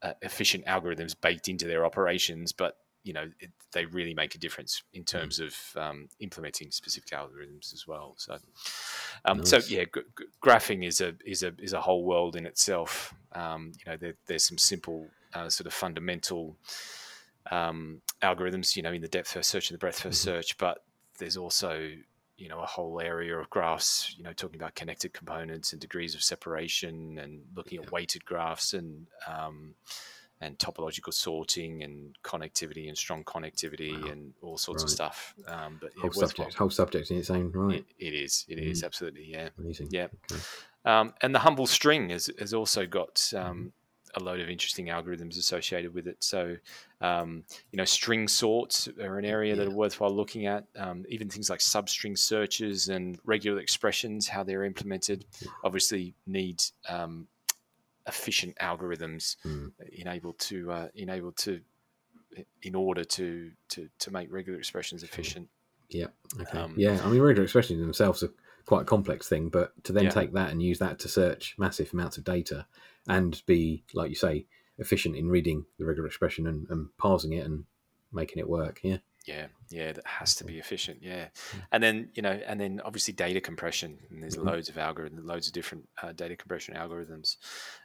[0.02, 4.38] uh, efficient algorithms baked into their operations, but you know it, they really make a
[4.38, 5.06] difference in mm.
[5.06, 8.14] terms of um, implementing specific algorithms as well.
[8.16, 8.38] So,
[9.24, 9.50] um, nice.
[9.50, 13.14] so yeah, g- g- graphing is a is a is a whole world in itself.
[13.32, 16.56] Um, you know, there, there's some simple uh, sort of fundamental
[17.50, 20.12] um, algorithms, you know, in the depth first search and the breadth 1st mm-hmm.
[20.12, 20.82] search, but
[21.18, 21.90] there's also
[22.36, 26.16] you know a whole area of graphs you know talking about connected components and degrees
[26.16, 27.86] of separation and looking yeah.
[27.86, 29.74] at weighted graphs and um,
[30.40, 34.08] and topological sorting and connectivity and strong connectivity wow.
[34.10, 34.86] and all sorts right.
[34.86, 35.34] of stuff.
[35.46, 37.84] Um, but whole subject, whole subject in its own right.
[37.98, 38.44] it, it is.
[38.48, 38.70] It mm.
[38.70, 39.24] is absolutely.
[39.26, 39.48] Yeah.
[39.58, 39.88] Amazing.
[39.90, 40.08] Yeah.
[40.30, 40.40] Okay.
[40.84, 43.72] Um, and the humble string has, has also got um,
[44.14, 46.22] a load of interesting algorithms associated with it.
[46.22, 46.56] So,
[47.00, 49.64] um, you know, string sorts are an area yeah.
[49.64, 50.64] that are worthwhile looking at.
[50.76, 55.48] Um, even things like substring searches and regular expressions, how they're implemented, yeah.
[55.64, 57.28] obviously need um,
[58.06, 59.70] efficient algorithms mm.
[59.92, 61.60] enabled to uh, enabled to
[62.62, 65.48] in order to to to make regular expressions efficient.
[65.88, 66.06] Yeah.
[66.40, 66.58] Okay.
[66.58, 67.00] Um, yeah.
[67.04, 68.30] I mean, regular expressions themselves are
[68.66, 70.10] quite a complex thing, but to then yeah.
[70.10, 72.66] take that and use that to search massive amounts of data
[73.06, 74.46] and be, like you say,
[74.78, 77.64] efficient in reading the regular expression and, and parsing it and
[78.12, 78.80] making it work.
[78.82, 78.98] Yeah.
[79.24, 80.98] Yeah, yeah, that has to be efficient.
[81.00, 81.28] Yeah,
[81.72, 83.98] and then you know, and then obviously data compression.
[84.10, 84.48] And there's mm-hmm.
[84.48, 87.36] loads of algorithms, loads of different uh, data compression algorithms.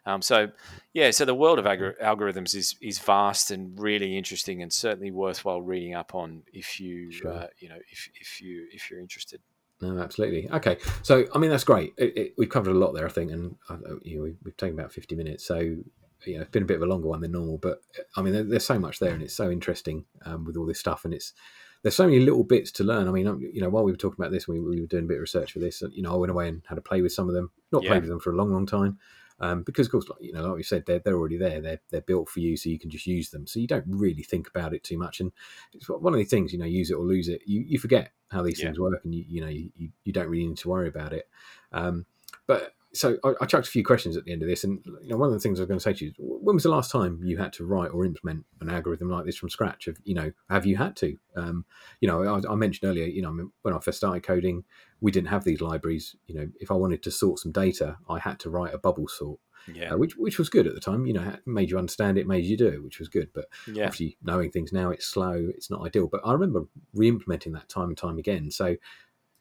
[0.06, 0.50] Um, so,
[0.94, 5.62] yeah, so the world of algorithms is is vast and really interesting, and certainly worthwhile
[5.62, 7.32] reading up on if you sure.
[7.32, 9.40] uh, you know if if you if you're interested.
[9.82, 10.50] No, absolutely.
[10.52, 11.94] Okay, so I mean that's great.
[11.98, 14.78] It, it, we've covered a lot there, I think, and uh, you know, we've taken
[14.78, 15.46] about fifty minutes.
[15.46, 15.78] So
[16.26, 17.82] you know, it's been a bit of a longer one than normal, but
[18.15, 20.80] I mean, there, there's so much there, and it's so interesting um, with all this
[20.80, 21.34] stuff, and it's
[21.82, 23.07] there's so many little bits to learn.
[23.07, 25.07] I mean, you know, while we were talking about this, we, we were doing a
[25.07, 25.82] bit of research for this.
[25.91, 27.51] You know, I went away and had to play with some of them.
[27.72, 27.91] Not yeah.
[27.91, 28.99] played with them for a long, long time,
[29.41, 31.61] um, because of course, like, you know, like we said, they're they're already there.
[31.61, 33.47] They're they're built for you, so you can just use them.
[33.47, 35.22] So you don't really think about it too much.
[35.22, 35.32] And
[35.74, 37.41] it's one of the things, you know, use it or lose it.
[37.45, 38.65] You you forget how these yeah.
[38.65, 39.72] things work, and you you know you,
[40.03, 41.30] you don't really need to worry about it.
[41.72, 42.05] Um,
[42.47, 45.10] but so I, I, chucked a few questions at the end of this, and you
[45.10, 46.70] know, one of the things I was going to say to you: when was the
[46.70, 49.86] last time you had to write or implement an algorithm like this from scratch?
[49.86, 51.18] Have you know, have you had to?
[51.36, 51.66] Um,
[52.02, 54.64] you know, I, I, mentioned earlier, you know, when I first started coding,
[55.02, 56.16] we didn't have these libraries.
[56.28, 59.08] You know, if I wanted to sort some data, I had to write a bubble
[59.08, 59.40] sort.
[59.72, 59.94] Yeah.
[59.94, 61.06] uh, which which was good at the time.
[61.06, 63.30] You know, made you understand it, made you do it, which was good.
[63.34, 63.86] But Yeah.
[63.86, 66.08] obviously, knowing things now, it's slow, it's not ideal.
[66.08, 66.64] But I remember
[66.94, 68.50] re-implementing that time and time again.
[68.52, 68.78] So,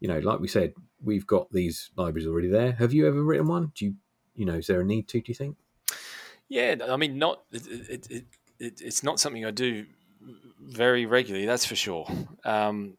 [0.01, 2.73] you know, like we said, we've got these libraries already there.
[2.73, 3.73] Have you ever written one?
[3.75, 3.95] Do you,
[4.35, 5.21] you know, is there a need to?
[5.21, 5.57] Do you think?
[6.49, 8.25] Yeah, I mean, not it, it, it,
[8.59, 9.87] it, it's not something I do
[10.61, 11.47] very regularly.
[11.47, 12.09] That's for sure.
[12.45, 12.97] Um,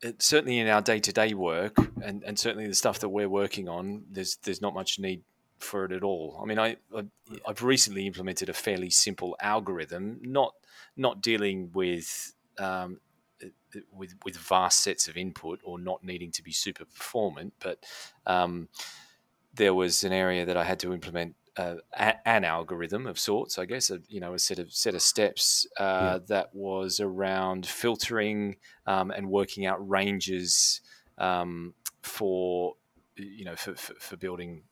[0.00, 3.28] it, certainly in our day to day work, and, and certainly the stuff that we're
[3.28, 5.22] working on, there's there's not much need
[5.58, 6.38] for it at all.
[6.40, 7.04] I mean, I, I
[7.46, 10.54] I've recently implemented a fairly simple algorithm, not
[10.96, 13.00] not dealing with um,
[13.92, 17.84] with with vast sets of input or not needing to be super performant, but
[18.26, 18.68] um,
[19.54, 23.58] there was an area that I had to implement uh, a, an algorithm of sorts,
[23.58, 26.18] I guess, a, you know, a set of set of steps uh, Yeah.
[26.26, 28.56] that was around filtering
[28.86, 30.80] um, and working out ranges
[31.18, 32.74] um, for
[33.16, 34.64] you know for, for, for building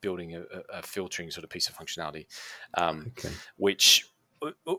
[0.00, 2.26] building a, a- filtering sort of piece of functionality,
[2.74, 3.38] um, Okay.
[3.56, 4.08] which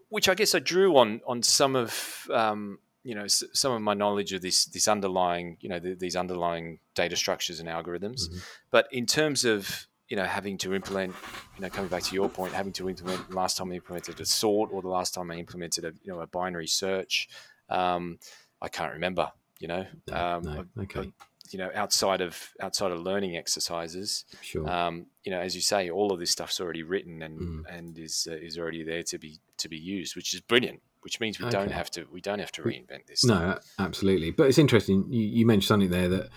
[0.09, 2.79] which I guess I drew on on some of um,
[3.09, 6.15] you know s- some of my knowledge of this this underlying you know the, these
[6.23, 8.41] underlying data structures and algorithms, Mhm.
[8.71, 11.13] but in terms of you know having to implement
[11.55, 14.25] you know coming back to your point having to implement last time I implemented a
[14.25, 17.27] sort or the last time I implemented a you know a binary search
[17.69, 18.19] um,
[18.61, 20.65] I can't remember you know No, um, no.
[20.83, 21.11] Okay.
[21.51, 22.33] you know outside of
[22.65, 24.67] outside of learning exercises Sure.
[24.69, 27.75] um, you know, as you say, all of this stuff's already written and Mm.
[27.75, 30.81] and is uh, is already there to be to be used, which is brilliant.
[31.05, 33.23] Which means we don't have to we don't have to reinvent this.
[33.23, 33.73] No, stuff.
[33.77, 34.31] absolutely.
[34.31, 35.05] But it's interesting.
[35.11, 36.29] You, you mentioned something there that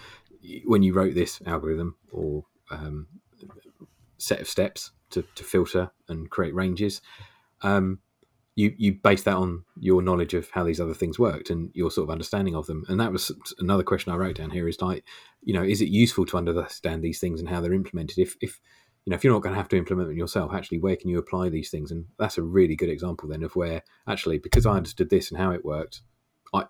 [0.67, 3.07] when you wrote this algorithm or um,
[4.19, 7.01] set of steps to, to filter and create ranges,
[7.63, 8.01] um,
[8.57, 11.91] you you based that on your knowledge of how these other things worked and your
[11.91, 12.85] sort of understanding of them.
[12.89, 15.03] And that was another question I wrote down here: is like,
[15.43, 18.19] you know, is it useful to understand these things and how they're implemented?
[18.19, 18.61] If if
[19.09, 21.09] you know, if you're not going to have to implement them yourself, actually, where can
[21.09, 21.91] you apply these things?
[21.91, 25.41] And that's a really good example then of where actually, because I understood this and
[25.41, 26.03] how it worked,
[26.53, 26.65] I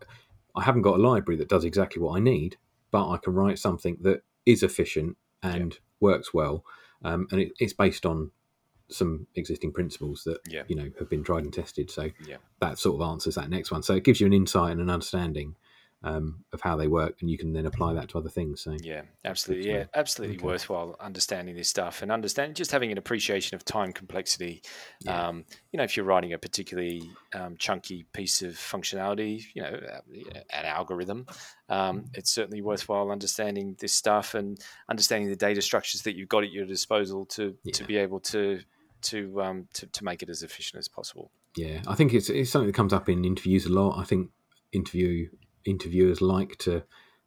[0.55, 2.57] I haven't got a library that does exactly what I need,
[2.93, 6.65] but I can write something that is efficient and works well,
[7.03, 8.31] um, and it, it's based on
[8.89, 10.63] some existing principles that Yeah.
[10.69, 11.91] you know have been tried and tested.
[11.91, 12.37] So Yeah.
[12.61, 13.83] that sort of answers that next one.
[13.83, 15.57] So it gives you an insight and an understanding
[16.03, 18.63] um, of how they work, and you can then apply that to other things.
[18.63, 19.71] So Yeah, absolutely.
[19.71, 20.47] Yeah, absolutely Okay.
[20.47, 24.63] worthwhile understanding this stuff and understand just having an appreciation of time complexity.
[25.01, 25.29] Yeah.
[25.29, 29.71] Um, you know, if you're writing a particularly um, chunky piece of functionality, you know,
[29.71, 30.01] uh,
[30.51, 31.27] an algorithm,
[31.69, 36.45] um, it's certainly worthwhile understanding this stuff and understanding the data structures that you've got
[36.45, 38.61] at your disposal to to be able to
[39.03, 41.33] to um, to, to make it as efficient as possible.
[41.57, 43.99] Yeah, I think it's it's something that comes up in interviews a lot.
[43.99, 44.31] I think
[44.73, 45.29] interview
[45.69, 46.85] interviewers like to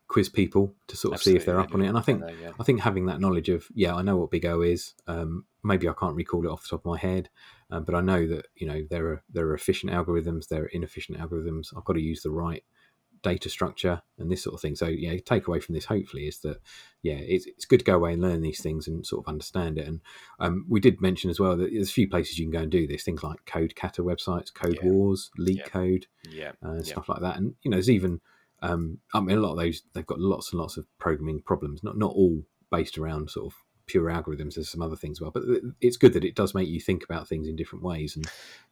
[0.08, 2.32] quiz people to sort of see if they're up on it, and I think Uh,
[2.42, 2.52] yeah.
[2.60, 4.94] I think having that knowledge of yeah, I know what Big O is.
[5.08, 7.30] Um, maybe I can't recall it off the top of my head,
[7.70, 10.68] um, but I know that you know there are there are efficient algorithms, there are
[10.68, 11.68] inefficient algorithms.
[11.76, 12.64] I've got to use the right
[13.24, 14.76] data structure and this sort of thing.
[14.76, 16.60] So yeah, take away from this hopefully is that
[17.04, 19.78] yeah, it's, it's good to go away and learn these things and sort of understand
[19.78, 19.88] it.
[19.88, 20.02] And
[20.40, 22.72] um, we did mention as well that there's a few places you can go and
[22.72, 23.04] do this.
[23.04, 24.90] Things like Code Kata websites, Code Yeah.
[24.90, 25.68] Wars, Leet Yeah.
[25.68, 27.38] Code, yeah, uh, stuff like that.
[27.38, 28.22] And you know, there's even
[28.62, 31.84] um, I mean, a lot of those they've got lots and lots of programming problems.
[31.84, 34.56] Not not all based around sort of pure algorithms.
[34.56, 35.44] There's some other things as well, but
[35.82, 38.16] it's good that it does make you think about things in different ways.
[38.16, 38.26] And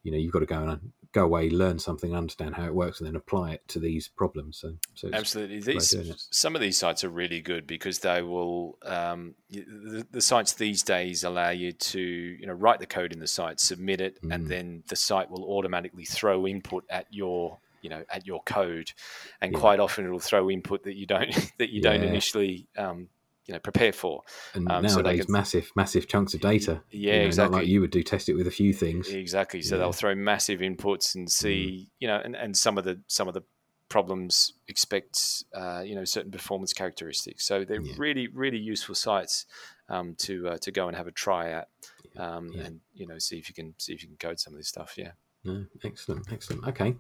[0.03, 2.99] you know, you've got to go and go away, learn something, understand how it works,
[2.99, 4.57] and then apply it to these problems.
[4.57, 5.59] So, so it's, Absolutely.
[5.59, 8.77] These, some of these sites are really good because they will.
[8.83, 13.19] Um, the, the sites these days allow you to, you know, write the code in
[13.19, 14.33] the site, submit it, Mm.
[14.35, 18.91] and then the site will automatically throw input at your, you know, at your code,
[19.41, 19.59] and Yeah.
[19.59, 23.07] quite often it'll throw input that you don't that you don't initially, um,
[23.49, 24.21] you know, prepare for.
[24.53, 26.83] and um, so nowadays can- massive massive chunks of data.
[26.91, 27.57] Yeah, you know, exactly.
[27.59, 28.03] like you would do.
[28.03, 29.09] Test it with a few things.
[29.09, 29.63] Exactly.
[29.63, 29.77] So Yeah.
[29.79, 29.81] Mm.
[29.85, 33.33] they'll throw massive inputs and see, you know, and, and some of the some of
[33.33, 33.41] the
[33.89, 37.43] problems expect, uh, you know, certain performance characteristics.
[37.47, 37.95] So they're Yeah.
[37.97, 39.47] really really useful sites
[39.89, 41.69] um, to uh, to go and have a try at,
[42.17, 42.65] um, yeah.
[42.65, 44.67] and you know, see if you can see if you can code some of this
[44.67, 44.93] stuff.
[44.95, 45.13] Yeah.
[45.43, 46.67] No, excellent, excellent.
[46.67, 46.95] Okay,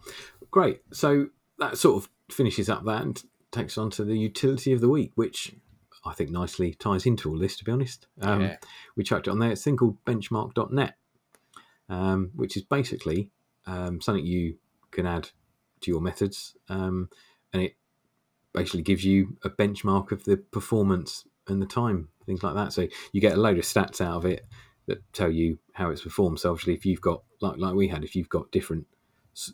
[0.49, 0.81] great.
[0.91, 1.27] So
[1.59, 3.21] that sort of finishes up that and
[3.51, 5.53] takes on to the utility of the week, which
[6.05, 7.57] I think nicely ties into all this.
[7.57, 8.57] To be honest, um, Yeah.
[8.95, 9.51] we chucked it on there.
[9.51, 10.97] It's a thing called Benchmark.net,
[11.89, 13.31] um, which is basically
[13.65, 14.57] um, something you
[14.91, 15.29] can add
[15.81, 17.09] to your methods, um,
[17.53, 17.75] and it
[18.53, 22.73] basically gives you a benchmark of the performance and the time, things like that.
[22.73, 24.45] So you get a load of stats out of it
[24.87, 26.39] that tell you how it's performed.
[26.39, 28.87] So obviously, if you've got like like we had, if you've got different,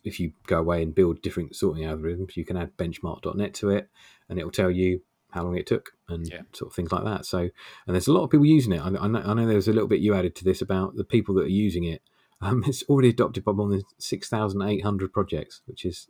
[0.03, 3.89] if you go away and build different sorting algorithms, you can add benchmark.net to it,
[4.29, 5.01] and it will tell you
[5.36, 6.41] how long it took and Yeah.
[6.53, 7.25] sort of things like that.
[7.27, 7.51] So, and
[7.95, 8.79] there's a lot of people using it.
[8.81, 10.95] I, I, know, I know there was a little bit you added to this about
[10.95, 12.01] the people that are using it.
[12.41, 16.09] Um, it's already adopted by more than 6,800 projects, which is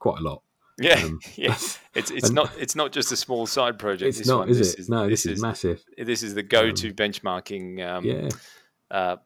[0.00, 0.42] quite a lot.
[0.80, 1.52] Yeah, Um, yeah.
[1.94, 4.08] It's it's and- not it's not just a small side project.
[4.08, 4.48] It's this not, one.
[4.48, 4.88] is This it?
[4.88, 5.84] no, this, is, massive.
[5.96, 8.28] this is the go-to benchmarking um, yeah,
[8.90, 9.16] uh,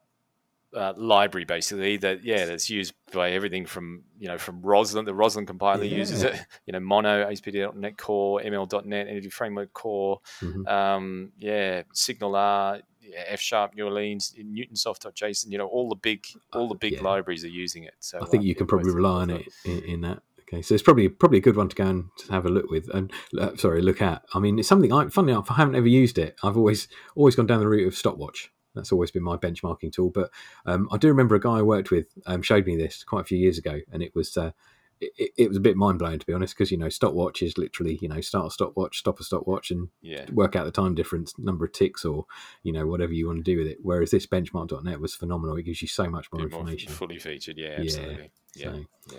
[0.75, 5.15] uh, library basically that yeah that's used by everything from you know from Roslyn the
[5.15, 6.35] Roslyn compiler uses it
[6.67, 10.69] you know Mono ASP.NET Core ML.NET Entity Framework Core Mhm.
[10.69, 16.69] um, yeah SignalR yeah, F Sharp New Orleans Newtonsoft.json you know all the big all
[16.69, 17.03] the big yeah.
[17.03, 19.83] libraries are using it so I think um, you can probably rely on it in,
[19.85, 20.23] in that.
[20.53, 22.87] Okay, so it's probably probably a good one to go and have a look with,
[22.93, 24.23] and uh, sorry, look at.
[24.35, 26.37] I mean, it's something I, funny enough, I haven't ever used it.
[26.43, 28.53] I've always always gone down the route of stopwatch.
[28.75, 30.11] That's always been my benchmarking tool.
[30.11, 30.31] But
[30.67, 33.25] um, I do remember a guy I worked with um, showed me this quite a
[33.25, 34.53] few years ago, and it was uh,
[35.01, 37.59] it, it- was a bit mind blowing to be honest, because you know stopwatch is
[37.59, 40.95] literally you know start a stopwatch, stop a stopwatch, and yeah work out the time
[40.95, 42.27] difference, number of ticks, or
[42.63, 43.79] you know whatever you want to do with it.
[43.83, 45.57] Whereas this benchmark.net was phenomenal.
[45.57, 46.93] It gives you so much more bit more information.
[46.93, 49.19] fully featured yeah Yeah, absolutely yeah, So yeah.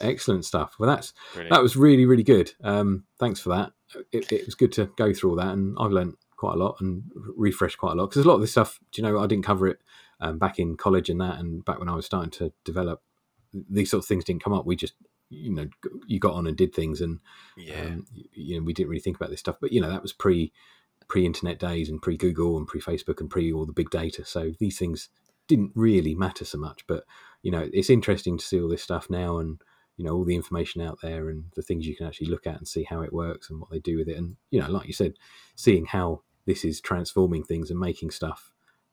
[0.00, 0.74] excellent stuff.
[0.78, 1.54] Well, that's Brilliant.
[1.54, 2.52] that was really really good.
[2.62, 3.72] Um, thanks for that.
[4.12, 6.76] It, it was good to go through all that, and I've learned quite a lot
[6.80, 7.04] and
[7.36, 8.80] refresh quite a lot because a lot of this stuff.
[8.90, 9.78] Do you know I didn't cover it
[10.20, 13.02] um, back in college and that, and back when I was starting to develop
[13.52, 14.64] these sort of things didn't come up.
[14.64, 14.94] We just
[15.28, 15.68] you know
[16.06, 17.20] you got on and did things, and
[17.58, 19.56] yeah um, you know we didn't really think about this stuff.
[19.60, 20.50] But you know that was pre
[21.08, 24.24] pre internet days and pre Google and pre Facebook and pre all the big data.
[24.24, 25.10] So these things
[25.46, 26.86] didn't really matter so much.
[26.86, 27.04] But
[27.42, 29.60] you know it's interesting to see all this stuff now and
[29.98, 32.56] you know all the information out there and the things you can actually look at
[32.56, 34.16] and see how it works and what they do with it.
[34.16, 35.14] And you know, like you said,
[35.56, 38.52] seeing how this is transforming things and making stuff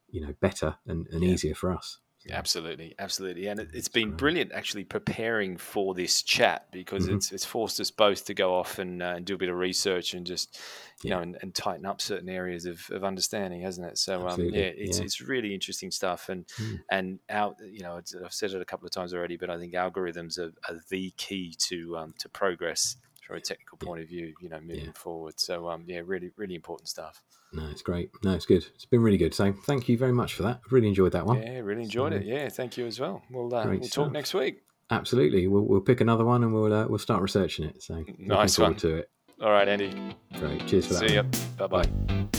[0.10, 1.32] you know better and, and Yeah.
[1.32, 2.00] easier for us.
[2.20, 7.08] So, Absolutely, absolutely, and it, it's been brilliant actually preparing for this chat because Mhm.
[7.08, 9.56] it's it's forced us both to go off and, uh, and do a bit of
[9.56, 10.60] research and just
[11.04, 11.16] you Yeah.
[11.16, 13.98] know and, and tighten up certain areas of, of understanding, hasn't it?
[13.98, 15.06] So um, yeah, it's yeah.
[15.06, 16.82] it's really interesting stuff, and Mm.
[16.92, 19.58] and out you know it's, I've said it a couple of times already, but I
[19.58, 22.98] think algorithms are, are the key to um, to progress
[23.28, 24.92] from a technical point of view, you know, moving Yeah.
[24.96, 25.40] forward.
[25.40, 27.22] So um, yeah, really really important stuff.
[27.54, 28.10] No, it's great.
[28.24, 28.66] No, it's good.
[28.76, 29.34] It's been really good.
[29.34, 30.62] So thank you very much for that.
[30.72, 31.42] Really enjoyed that one.
[31.42, 32.26] Yeah, really enjoyed So- it.
[32.26, 33.22] Yeah, thank you as well.
[33.30, 34.06] We'll uh, we'll stuff.
[34.06, 34.64] talk next week.
[34.90, 35.48] Absolutely.
[35.48, 37.84] We'll, we'll pick another one and we'll uh, we'll start researching it.
[37.84, 38.76] So Nice one.
[38.78, 39.10] to it.
[39.42, 39.94] All right, Andy.
[40.40, 40.66] Great.
[40.66, 41.10] Cheers for that.
[41.10, 41.24] See ya.
[41.58, 42.37] Bye bye.